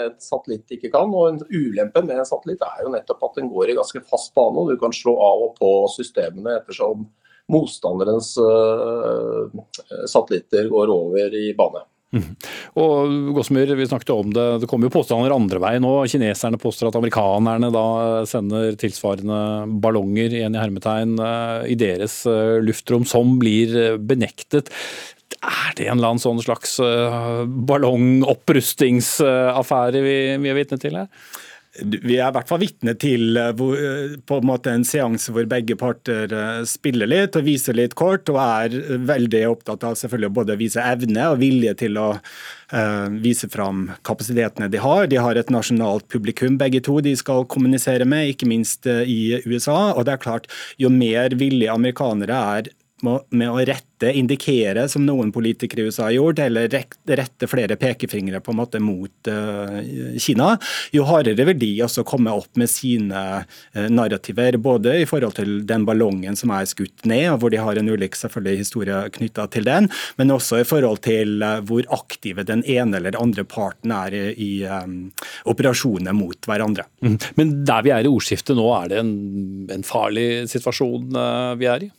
[0.08, 1.14] et satellitt ikke kan.
[1.14, 4.34] og en Ulempe med en satellitt er jo nettopp at den går i ganske fast
[4.34, 7.06] bane, og du kan slå av og på systemene ettersom
[7.52, 8.34] motstanderens
[10.10, 11.84] satellitter går over i bane.
[12.14, 12.36] Mm.
[12.78, 16.06] Og Gåsmyr, vi snakket om det, det kommer jo påstander andre veien nå.
[16.10, 17.86] Kineserne påstår at amerikanerne da
[18.30, 19.38] sender tilsvarende
[19.82, 24.66] ballonger igjen i hermetegn eh, i deres eh, luftrom, som blir eh, benektet.
[25.44, 26.80] Er det en eller annen sånn slags
[27.68, 31.08] ballongopprustningsaffære vi, vi er vitne til her?
[31.82, 36.30] Vi er i hvert fall vitne til eh, eh, en en seanse hvor begge parter
[36.30, 38.76] eh, spiller litt og viser litt kort, og er
[39.08, 42.10] veldig opptatt av selvfølgelig både å vise evne og vilje til å
[43.22, 45.04] vise fram kapasitetene de har.
[45.06, 49.92] De har et nasjonalt publikum, begge to, de skal kommunisere med, ikke minst i USA.
[49.92, 50.48] og det er klart,
[50.78, 52.72] Jo mer villige amerikanere er
[53.04, 58.40] med å rette, indikere, som noen politikere i USA har gjort, eller rette flere pekefingre
[58.44, 59.78] på en måte mot uh,
[60.20, 60.50] Kina,
[60.92, 64.58] jo hardere vil de også komme opp med sine uh, narrativer.
[64.60, 67.88] Både i forhold til den ballongen som er skutt ned, og hvor de har en
[67.88, 69.88] ulik selvfølgelig historie knytta til den,
[70.20, 74.52] men også i forhold til uh, hvor aktive den ene eller andre parten er i,
[75.48, 76.84] operasjoner mot hverandre.
[77.04, 77.16] Mm.
[77.38, 79.12] Men der vi er i ordskiftet nå, er det en,
[79.72, 81.14] en farlig situasjon
[81.58, 81.90] vi er i?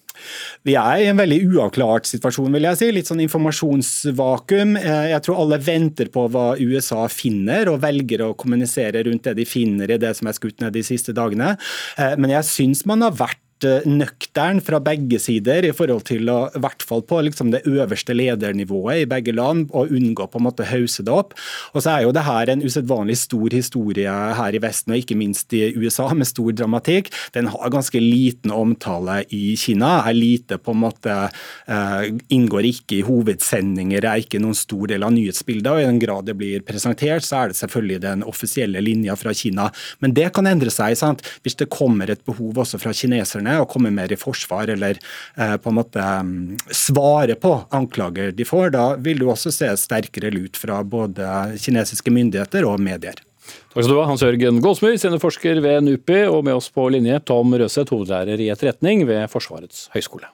[0.66, 2.92] Vi er i en veldig uavklart situasjon, vil jeg si.
[2.96, 4.76] Litt sånn informasjonsvakuum.
[4.82, 9.38] Eh, jeg tror alle venter på hva USA finner, og velger å kommunisere rundt det
[9.40, 11.56] de finner i det som er skutt ned de siste dagene.
[12.02, 16.50] Eh, men jeg syns man har vært nøktern fra begge sider i forhold til å,
[16.52, 20.46] i hvert fall på liksom det øverste ledernivået i begge land, og unngå på en
[20.48, 21.36] måte hause det opp.
[21.74, 25.18] Og så er jo det her en usedvanlig stor historie her i Vesten, og ikke
[25.20, 27.12] minst i USA, med stor dramatikk.
[27.36, 30.02] Den har ganske liten omtale i Kina.
[30.10, 32.04] er lite på en måte uh,
[32.36, 35.72] Inngår ikke i hovedsendinger, er ikke noen stor del av nyhetsbildet.
[35.72, 39.34] og I den grad det blir presentert, så er det selvfølgelig den offisielle linja fra
[39.34, 39.70] Kina.
[40.04, 41.24] Men det kan endre seg sant?
[41.46, 45.00] hvis det kommer et behov også fra kineserne og komme mer i forsvar eller
[45.38, 49.72] eh, på en måte mm, svare på anklager de får, da vil du også se
[49.80, 53.22] sterkere lut fra både kinesiske myndigheter og medier.
[53.46, 57.20] Takk skal du ha, Hans Jørgen Gåsmyr, seniorforsker ved NUPI, og med oss på linje
[57.28, 60.32] Tom Røseth, hovedlærer i etterretning ved Forsvarets høgskole.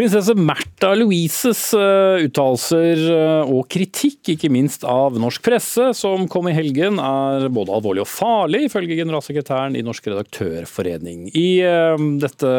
[0.00, 6.46] Prinsesse Märtha Louises uh, uttalelser uh, og kritikk, ikke minst av norsk presse, som kom
[6.48, 11.26] i helgen, er både alvorlig og farlig, ifølge generalsekretæren i Norsk redaktørforening.
[11.36, 12.52] I uh, dette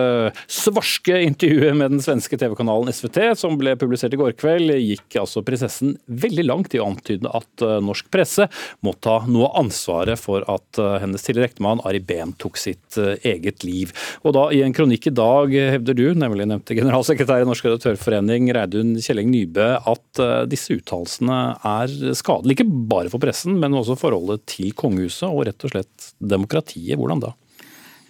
[0.45, 5.41] svarske intervjuet med den svenske TV-kanalen SVT, som ble publisert i går kveld, gikk altså
[5.41, 8.45] prinsessen veldig langt i å antyde at norsk presse
[8.85, 13.65] må ta noe av ansvaret for at hennes tidligere ektemann Ari Behn tok sitt eget
[13.65, 13.95] liv.
[14.21, 17.67] Og da i en kronikk i dag hevder du, nemlig nevnte generalsekretær sekretær i Norsk
[17.67, 23.75] redaktørforening, Reidun Kjelleng Nybø, at eh, disse uttalelsene er skadelige ikke bare for pressen, men
[23.77, 26.97] også forholdet til kongehuset og rett og slett demokratiet.
[26.99, 27.31] Hvordan da?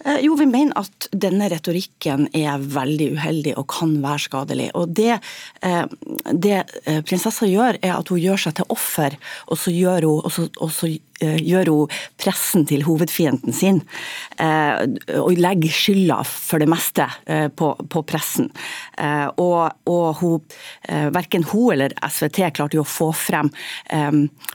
[0.02, 4.70] Eh, jo, vi mener at denne retorikken er veldig uheldig og kan være skadelig.
[4.74, 5.20] Og Det,
[5.62, 5.84] eh,
[6.32, 6.64] det
[7.06, 10.74] prinsessa gjør, er at hun gjør seg til offer, og så, hun, og så, og
[10.74, 10.90] så
[11.22, 13.80] gjør hun pressen til hovedfienden sin.
[14.36, 14.84] Eh,
[15.18, 18.50] og legger skylda for det meste eh, på, på pressen.
[19.40, 20.42] Og, og hun,
[21.14, 23.48] verken hun eller SVT klarte jo å få frem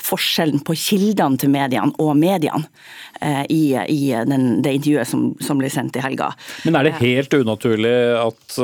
[0.05, 2.70] forskjellen på kildene til mediene og mediene
[3.51, 6.30] i, i den, det intervjuet som, som, ble sendt i helga.
[6.68, 8.59] Men er det helt unaturlig at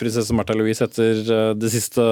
[0.00, 2.08] prinsesse Märtha Louise etter de siste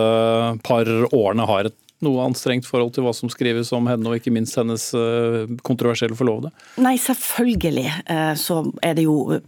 [0.68, 4.32] par årene har et noe anstrengt forhold til hva som skrives om henne, og ikke
[4.34, 6.52] minst hennes eh, kontroversielle forlovede?
[6.84, 9.38] Nei, selvfølgelig eh, så er det jo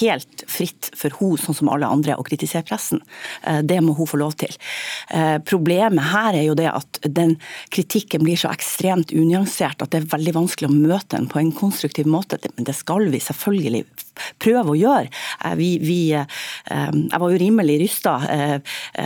[0.00, 3.02] helt fritt for hun, sånn som alle andre, å kritisere pressen.
[3.44, 4.54] Eh, det må hun få lov til.
[5.48, 7.34] Problemet her er jo det at den
[7.74, 11.52] kritikken blir så ekstremt unyansert at det er veldig vanskelig å møte den på en
[11.56, 12.40] konstruktiv måte.
[12.56, 13.84] Men det skal vi selvfølgelig
[14.40, 15.12] prøve å gjøre.
[15.58, 18.14] Vi, vi, jeg var jo rimelig rysta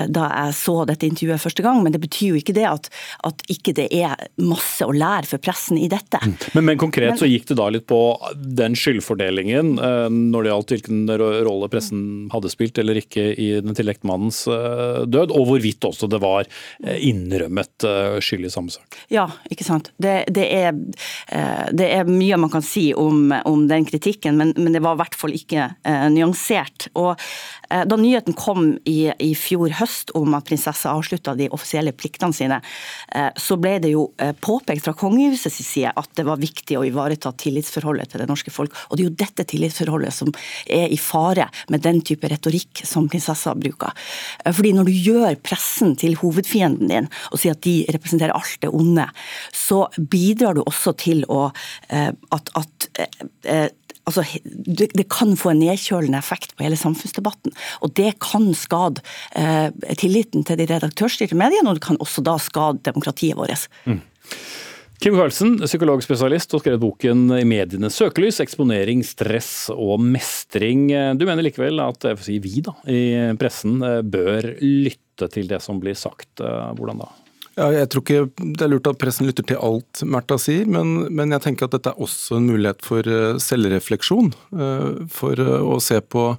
[0.08, 2.90] da jeg så dette intervjuet første gang, men det betyr jo ikke det at
[3.26, 6.20] at ikke det er masse å lære for pressen i dette.
[6.22, 6.34] Mm.
[6.56, 8.00] Men, men konkret men, så gikk det da litt på
[8.34, 12.02] den skyldfordelingen eh, når det gjaldt hvilken rolle pressen
[12.32, 16.46] hadde spilt eller ikke i den til ektemannens eh, død, og hvorvidt også det var
[16.46, 17.88] eh, innrømmet
[18.22, 18.98] skyld i samme sak.
[19.12, 19.92] Ja, ikke sant.
[20.02, 20.74] Det, det, er,
[21.72, 25.18] det er, mye man kan si om, om den kritikken, men, men, det var hvert
[25.18, 26.88] fall ikke nyansert.
[26.98, 27.20] Og
[27.68, 32.61] da nyheten kom i, i fjor høst om at prinsessa avslutta de offisielle pliktene sine,
[33.14, 36.84] Eh, så ble det jo eh, påpekt fra kongehusets side at det var viktig å
[36.86, 38.74] ivareta tillitsforholdet til det norske folk.
[38.88, 40.32] Og det er jo dette tillitsforholdet som
[40.66, 43.92] er i fare med den type retorikk som prinsessa bruker.
[44.44, 48.59] Eh, fordi når du gjør pressen til hovedfienden din og sier at de representerer alt
[48.62, 49.07] det onde,
[49.55, 51.44] så bidrar du også til å
[51.92, 52.86] at, at
[54.09, 57.55] altså, det, det, kan få en nedkjølende effekt på hele samfunnsdebatten.
[57.84, 59.05] Og det kan skade
[59.38, 59.68] eh,
[60.00, 63.68] tilliten til de redaktørstyrte mediene, og det kan også da skade demokratiet vårt.
[63.86, 64.00] Mm.
[65.03, 71.18] Kim Karlsen, psykologspesialist, og skrevet boken 'I medienes søkelys eksponering, stress og mestring'.
[71.18, 75.82] Du mener likevel at si vi da, i pressen eh, bør lytte til det som
[75.82, 76.38] blir sagt.
[76.38, 77.11] Eh, hvordan da?
[77.53, 81.09] Ja, jeg tror ikke det er lurt at pressen lytter til alt Märtha sier, men,
[81.12, 84.30] men, jeg tenker at dette er også en mulighet for eh, selvrefleksjon.
[84.57, 86.30] Eh, for eh, å se på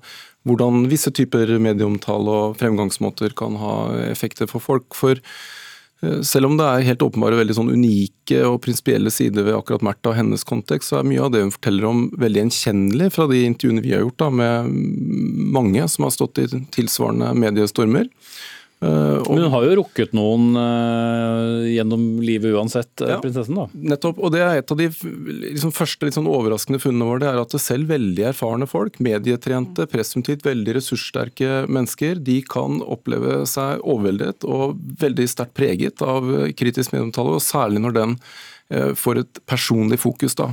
[0.43, 3.75] hvordan visse typer medieomtale og fremgangsmåter kan ha
[4.09, 4.89] effekter for folk.
[4.97, 5.21] For
[6.27, 10.11] selv om det er helt åpenbare veldig sånn unike og prinsipielle sider ved akkurat Märtha
[10.11, 13.39] og hennes kontekst, så er mye av det hun forteller om veldig gjenkjennelig fra de
[13.47, 14.75] intervjuene vi har gjort da, med
[15.55, 18.11] mange som har stått i tilsvarende mediestormer.
[18.83, 23.55] Eh, og, Men hun har jo rukket noen uh, gjennom livet uansett, eh, ja, prinsessen?
[23.55, 23.67] da.
[23.93, 24.19] Nettopp.
[24.19, 27.39] og det er Et av de liksom, første litt sånn overraskende funnene våre det er
[27.39, 34.43] at selv veldig erfarne folk, medietrente, presumptivt veldig ressurssterke mennesker, de kan oppleve seg overveldet
[34.43, 36.27] og veldig sterkt preget av
[36.57, 38.17] kritisk medieomtale, og særlig når den
[38.97, 40.35] får et personlig fokus.
[40.39, 40.49] da.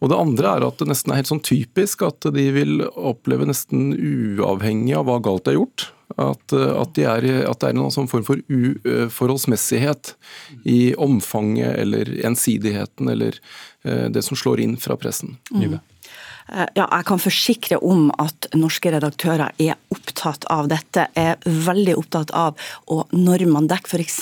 [0.00, 3.46] Og Det andre er at det nesten er helt sånn typisk at de vil oppleve
[3.48, 5.86] nesten uavhengig av hva galt de har gjort,
[6.16, 10.14] at, eh, at, de er, at, det er en sånn form for uforholdsmessighet
[10.68, 13.40] i omfanget eller ensidigheten eller
[13.84, 15.38] eh, det som slår inn fra pressen.
[15.50, 15.78] Mm.
[16.52, 21.06] Eh, ja, jeg kan forsikre om at norske redaktører er opptatt av dette.
[21.16, 22.58] Er veldig opptatt av
[22.92, 24.20] og når man dekker f.eks.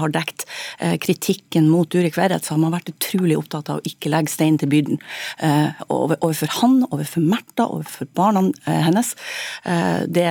[0.00, 0.46] har dekt
[0.78, 4.32] eh, kritikken mot Durek Verrett, så har man vært utrolig opptatt av å ikke legge
[4.32, 5.00] stein til byrden.
[5.38, 9.12] Eh, overfor han, overfor Märtha, overfor barna hennes.
[10.10, 10.26] Det,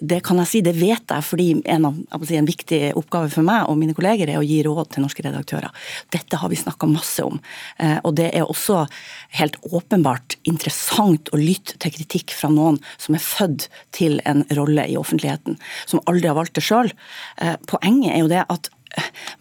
[0.00, 3.46] det, kan jeg si, det vet jeg, fordi en, av, si, en viktig oppgave for
[3.46, 5.72] meg og mine kolleger er å gi råd til norske redaktører.
[6.14, 7.38] Dette har vi snakka masse om.
[8.02, 8.84] Og det er også
[9.38, 14.44] helt åpenbart interessant interessant å lytte til kritikk fra noen som er født til en
[14.58, 16.90] rolle i offentligheten, som aldri har valgt det sjøl.
[17.40, 18.70] Eh, poenget er jo det at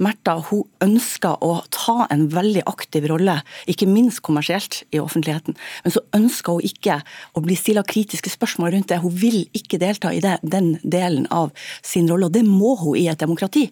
[0.04, 3.40] Märtha hun ønsker å ta en veldig aktiv rolle,
[3.70, 5.58] ikke minst kommersielt i offentligheten.
[5.86, 7.00] Men så ønsker hun ikke
[7.38, 9.00] å bli stilla kritiske spørsmål rundt det.
[9.04, 13.00] Hun vil ikke delta i det, den delen av sin rolle, og det må hun
[13.00, 13.68] i et demokrati.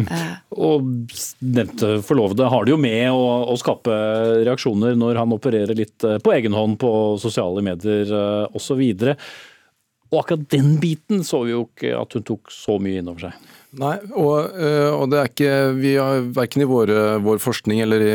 [0.00, 0.90] Eh, og
[1.40, 3.22] nevnte forlovede har det jo med å,
[3.52, 3.94] å, skape
[4.46, 8.10] reaksjoner når han opererer litt eh, på egen hånd på sosiale medier
[8.56, 8.80] osv.
[8.80, 9.24] Og,
[10.10, 13.28] og akkurat den biten så vi jo ikke at hun tok så mye inn over
[13.28, 13.50] seg.
[13.78, 18.02] Nei, og, eh, og, det er ikke Vi har verken i våre, vår forskning eller
[18.02, 18.14] i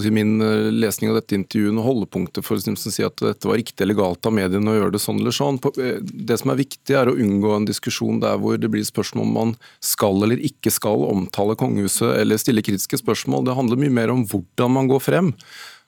[0.00, 3.60] si, min eh, lesning av dette intervjuet noe holdepunkter for å si at dette var
[3.60, 5.60] riktig eller galt av mediene å gjøre det sånn eller sånn.
[5.74, 9.26] Eh, det som er viktig, er å unngå en diskusjon der hvor det blir spørsmål
[9.26, 9.52] om man
[9.84, 13.44] skal eller ikke skal omtale kongehuset eller stille kritiske spørsmål.
[13.50, 15.34] Det handler mye mer om hvordan man går frem.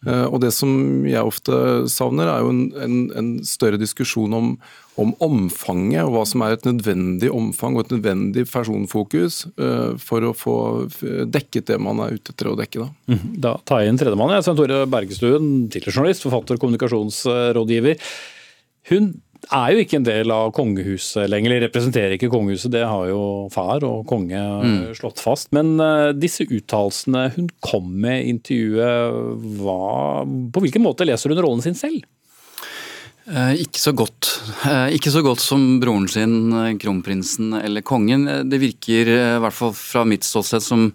[0.07, 4.53] Eh, og Det som jeg ofte savner, er jo en, en, en større diskusjon om,
[5.01, 10.27] om, omfanget, og hva som er et nødvendig omfang og et nødvendig personfokus uh, for
[10.27, 10.57] å få
[11.31, 12.83] dekket det man er ute etter å dekke.
[12.83, 14.35] Da, mm, da tar jeg inn tredjemann.
[14.43, 18.03] Svein Tore Bergestuen, tidligere journalist, forfatter, kommunikasjonsrådgiver.
[18.91, 19.15] Hun
[19.51, 22.73] er jo ikke en del av kongehuset lenger, eller representerer ikke kongehuset.
[22.75, 23.23] Det har jo
[23.53, 24.81] far og konge mm.
[24.99, 25.51] slått fast.
[25.57, 29.23] Men uh, disse uttalelsene hun kom med i intervjuet,
[29.61, 29.79] hva,
[30.25, 32.05] på hvilken måte leser hun rollen sin selv?
[33.31, 34.29] Eh, ikke så godt.
[34.67, 38.27] Eh, ikke så godt som broren sin, eh, kronprinsen eller kongen.
[38.51, 40.93] Det virker, i hvert fall fra mitt ståsted, som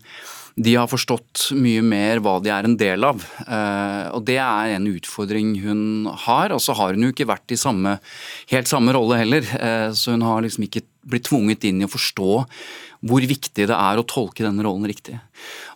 [0.58, 3.22] de har forstått mye mer hva de er en del av.
[3.46, 6.54] Eh, og Det er en utfordring hun har.
[6.56, 8.00] Og så har hun jo ikke vært i samme,
[8.50, 9.46] helt samme rolle heller.
[9.46, 12.32] Eh, så hun har liksom ikke blitt tvunget inn i å forstå
[13.08, 15.20] hvor viktig det er å tolke denne rollen riktig.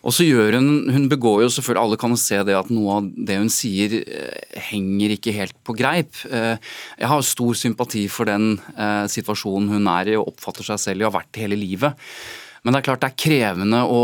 [0.02, 3.12] Og så gjør hun, hun begår jo selvfølgelig, Alle kan se det at noe av
[3.14, 6.18] det hun sier eh, henger ikke helt på greip.
[6.26, 8.58] Jeg har stor sympati for den
[9.06, 12.10] situasjonen hun er i og oppfatter seg selv i og har vært hele livet.
[12.66, 14.02] Men det er klart det er krevende å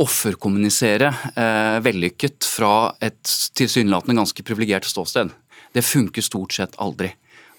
[0.00, 5.30] offerkommunisere eh, vellykket fra et tilsynelatende ganske privilegert ståsted.
[5.74, 7.12] Det funker stort sett aldri.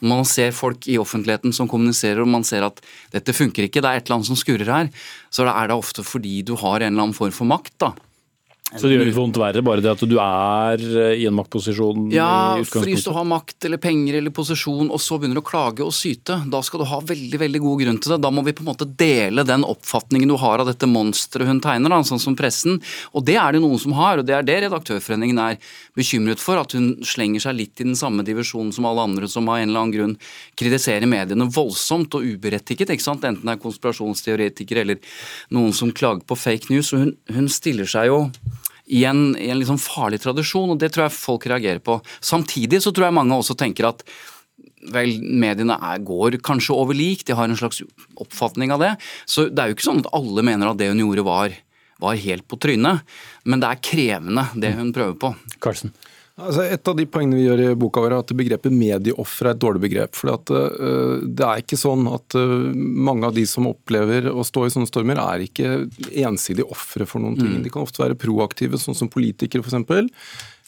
[0.03, 2.81] Man ser folk i offentligheten som kommuniserer og man ser at
[3.13, 4.89] dette funker ikke, det er et eller annet som skurrer her,
[5.31, 7.73] så er det ofte fordi du har en eller annen form for makt.
[7.79, 7.93] da.
[8.75, 12.09] Så det gjør litt vondt verre, bare det at du er eh, i en maktposisjon?
[12.13, 15.47] Ja, for hvis du har makt eller penger eller posisjon, og så begynner du å
[15.47, 18.19] klage og syte, da skal du ha veldig veldig god grunn til det.
[18.25, 21.61] Da må vi på en måte dele den oppfatningen du har av dette monsteret hun
[21.63, 22.81] tegner, da, sånn som pressen.
[23.15, 26.59] Og det er det noen som har, og det er det Redaktørforeningen er bekymret for.
[26.59, 29.69] At hun slenger seg litt i den samme divisjonen som alle andre som av en
[29.69, 30.17] eller annen grunn
[30.59, 32.91] kritiserer mediene voldsomt og uberettiget.
[32.91, 33.23] ikke sant?
[33.23, 35.17] Enten det er konspirasjonsteoretikere eller
[35.55, 36.91] noen som klager på fake news.
[36.93, 38.21] og hun, hun stiller seg jo
[38.85, 41.97] i en, i en liksom farlig tradisjon, og det tror jeg folk reagerer på.
[42.21, 44.05] Samtidig så tror jeg mange også tenker at
[44.93, 47.81] vel, mediene er, går kanskje over lik, de har en slags
[48.21, 48.93] oppfatning av det.
[49.25, 51.55] Så det er jo ikke sånn at alle mener at det hun gjorde var,
[52.03, 53.15] var helt på trynet,
[53.47, 55.33] men det er krevende det hun prøver på.
[55.63, 55.95] Carlsen.
[56.35, 59.53] Altså et av de poengene vi gjør i boka vår er at begrepet medieoffer er
[59.53, 60.17] et dårlig begrep.
[60.19, 64.65] For uh, Det er ikke sånn at uh, mange av de som opplever å stå
[64.65, 65.71] i sånne stormer, er ikke
[66.25, 67.53] ensidig ofre for noen ting.
[67.55, 67.63] Mm.
[67.63, 70.11] De kan ofte være proaktive, sånn som politikere f.eks.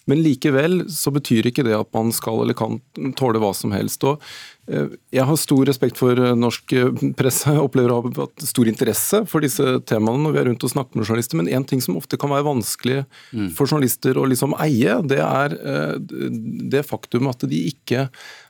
[0.08, 2.80] Men likevel så betyr ikke det at man skal eller kan
[3.20, 4.06] tåle hva som helst.
[4.08, 4.24] Og
[4.72, 8.08] eh, jeg har stor respekt for eh, norsk eh, presse, jeg opplever
[8.48, 11.42] stor interesse for disse temaene når vi er rundt og snakker med journalister.
[11.42, 13.02] Men en ting som ofte kan være vanskelig
[13.34, 13.52] mm.
[13.58, 15.58] for journalister å liksom eie, det er
[16.72, 18.08] det faktum at de ikke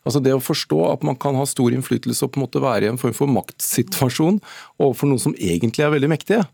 [0.08, 2.88] Altså Det å forstå at man kan ha stor innflytelse og på en måte være
[2.88, 4.38] i en form for maktsituasjon
[4.80, 6.46] overfor noen som egentlig er veldig mektige.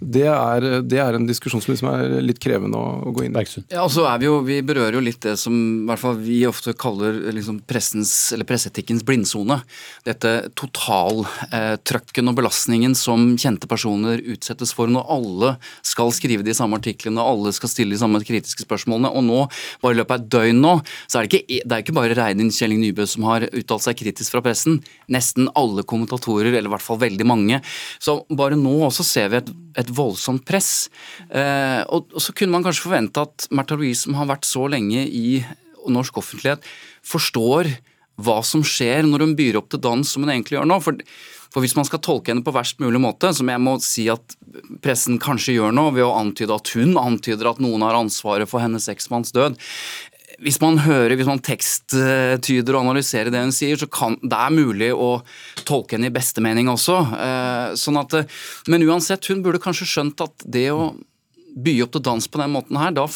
[0.00, 3.44] Det er, det er, en diskusjon som liksom er litt krevende å, gå inn i.
[3.72, 6.40] Ja, altså er vi, jo, vi berører jo litt det som i hvert fall vi
[6.48, 9.58] ofte kaller liksom pressens, eller presseetikkens blindsone.
[10.06, 15.54] Dette totaltrøkken og belastningen som kjente personer utsettes for når alle
[15.86, 19.12] skal skrive de samme artiklene, alle skal stille de samme kritiske spørsmålene.
[19.16, 19.40] Og nå,
[19.82, 20.74] bare i løpet av et døgn nå,
[21.06, 23.98] så er det ikke, det er ikke bare Reinin Kjelling Nybø som har uttalt seg
[24.02, 24.80] kritisk fra pressen.
[25.12, 27.62] Nesten alle kommentatorer, eller i hvert fall veldig mange.
[28.02, 30.88] Så bare nå også ser vi et, et et voldsomt press.
[31.30, 35.06] Eh, og, så kunne man kanskje forvente at Märtha Louise, som har vært så lenge
[35.06, 35.40] i
[35.86, 36.66] norsk offentlighet,
[37.06, 37.70] forstår
[38.16, 40.80] hva som skjer når hun byr opp til dans som hun egentlig gjør nå.
[40.82, 40.98] For,
[41.52, 44.36] for hvis man skal tolke henne på verst mulig måte, som jeg må si at
[44.84, 48.64] pressen kanskje gjør nå, ved å antyde at hun antyder at noen har ansvaret for
[48.64, 49.58] hennes eksmanns død,
[50.42, 54.54] hvis man hører, hvis man teksttyder og analyserer det hun sier, så kan det er
[54.54, 55.20] mulig å
[55.64, 56.96] tolke henne i beste mening også.
[57.16, 58.28] Eh, sånn at, eh,
[58.68, 60.90] men uansett, hun burde kanskje skjønt at det å
[61.56, 63.06] by opp til dans på den måten her, da,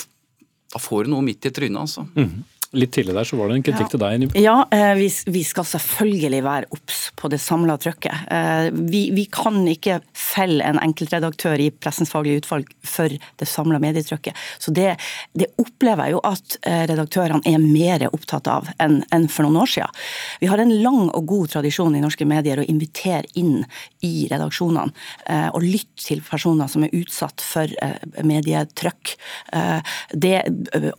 [0.72, 2.06] da får du noe midt i trynet, altså.
[2.16, 2.40] Mm.
[2.70, 3.90] Litt tidlig der så var det en kritikk ja.
[3.90, 4.24] til deg.
[4.38, 8.28] Ja, eh, vi, vi skal selvfølgelig være obs på det samla trykket.
[8.30, 13.80] Eh, vi, vi, kan ikke felle en enkeltredaktør i Pressens faglige utvalg for det samla
[13.82, 14.38] medietrykket.
[14.62, 14.92] Så det,
[15.34, 19.64] det, opplever jeg jo at eh, redaktørene er mer opptatt av enn, enn for noen
[19.64, 19.98] år siden.
[20.38, 23.64] Vi har en lang og god tradisjon i norske medier å invitere inn
[24.06, 27.70] i redaksjonene og lytte til personer som er utsatt for
[28.26, 29.12] medietrykk.
[30.14, 30.34] Det,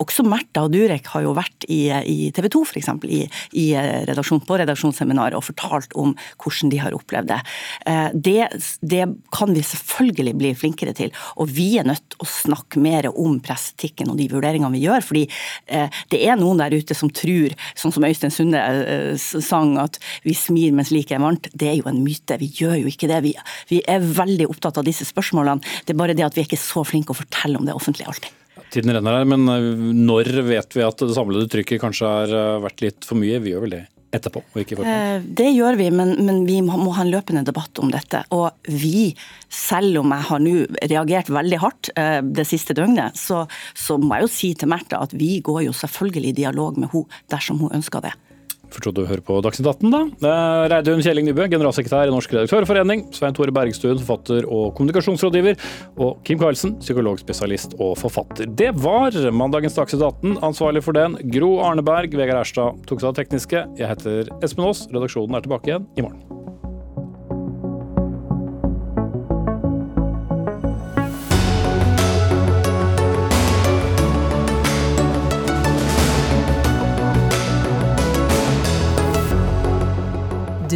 [0.02, 2.90] også Märtha og Durek har jo vært i, i TV 2 f.eks.
[3.04, 3.22] I,
[3.58, 3.66] i
[4.08, 7.40] redaksjon, på redaksjonsseminaret og fortalt om hvordan de har opplevd det.
[7.86, 8.48] Eh, det.
[8.80, 9.04] det.
[9.32, 11.12] kan vi selvfølgelig bli flinkere til.
[11.40, 15.04] Og vi er nødt til å snakke mer om presseetikken og de vurderingene vi gjør.
[15.06, 15.24] fordi
[15.66, 19.98] eh, det er noen der ute som tror, sånn som Øystein Sunde eh, sang, at
[20.26, 21.50] vi smir mens liket er varmt.
[21.54, 22.38] Det er jo en myte.
[22.40, 23.22] Vi gjør jo ikke det.
[23.26, 23.34] Vi,
[23.70, 25.62] vi er veldig opptatt av disse spørsmålene.
[25.86, 28.10] Det er bare det at vi er ikke så flinke å fortelle om det offentlige
[28.12, 28.41] alltid.
[28.72, 29.44] Tiden renner her, men
[30.06, 33.40] når vet vi at det samlede trykket kanskje har vært litt for mye?
[33.42, 35.28] Vi gjør vel det etterpå, og ikke i forkant?
[35.40, 38.22] Det gjør vi, men, men, vi må ha en løpende debatt om dette.
[38.36, 39.12] Og vi,
[39.52, 40.56] selv om jeg har nå
[40.92, 41.92] reagert veldig hardt
[42.32, 43.44] det siste døgnet, så,
[43.76, 46.92] så må jeg jo si til Märtha at vi går jo selvfølgelig i dialog med
[46.92, 48.16] henne dersom hun ønsker det.
[48.72, 50.32] Forstod du hører på Dagsnytt 18, da.
[50.72, 53.04] Reidun Kjelling Nybø, generalsekretær i Norsk redaktørforening.
[53.16, 55.60] Svein Tore Bergstuen, forfatter og kommunikasjonsrådgiver.
[56.00, 58.48] Og Kim Karlsen, psykologspesialist og forfatter.
[58.48, 60.38] Det var mandagens Dagsnytt 18.
[60.48, 62.16] Ansvarlig for den, Gro Arneberg.
[62.16, 63.66] Vegard Erstad tok seg av tekniske.
[63.80, 64.86] Jeg heter Espen Aas.
[64.92, 66.51] Redaksjonen er tilbake igjen i morgen.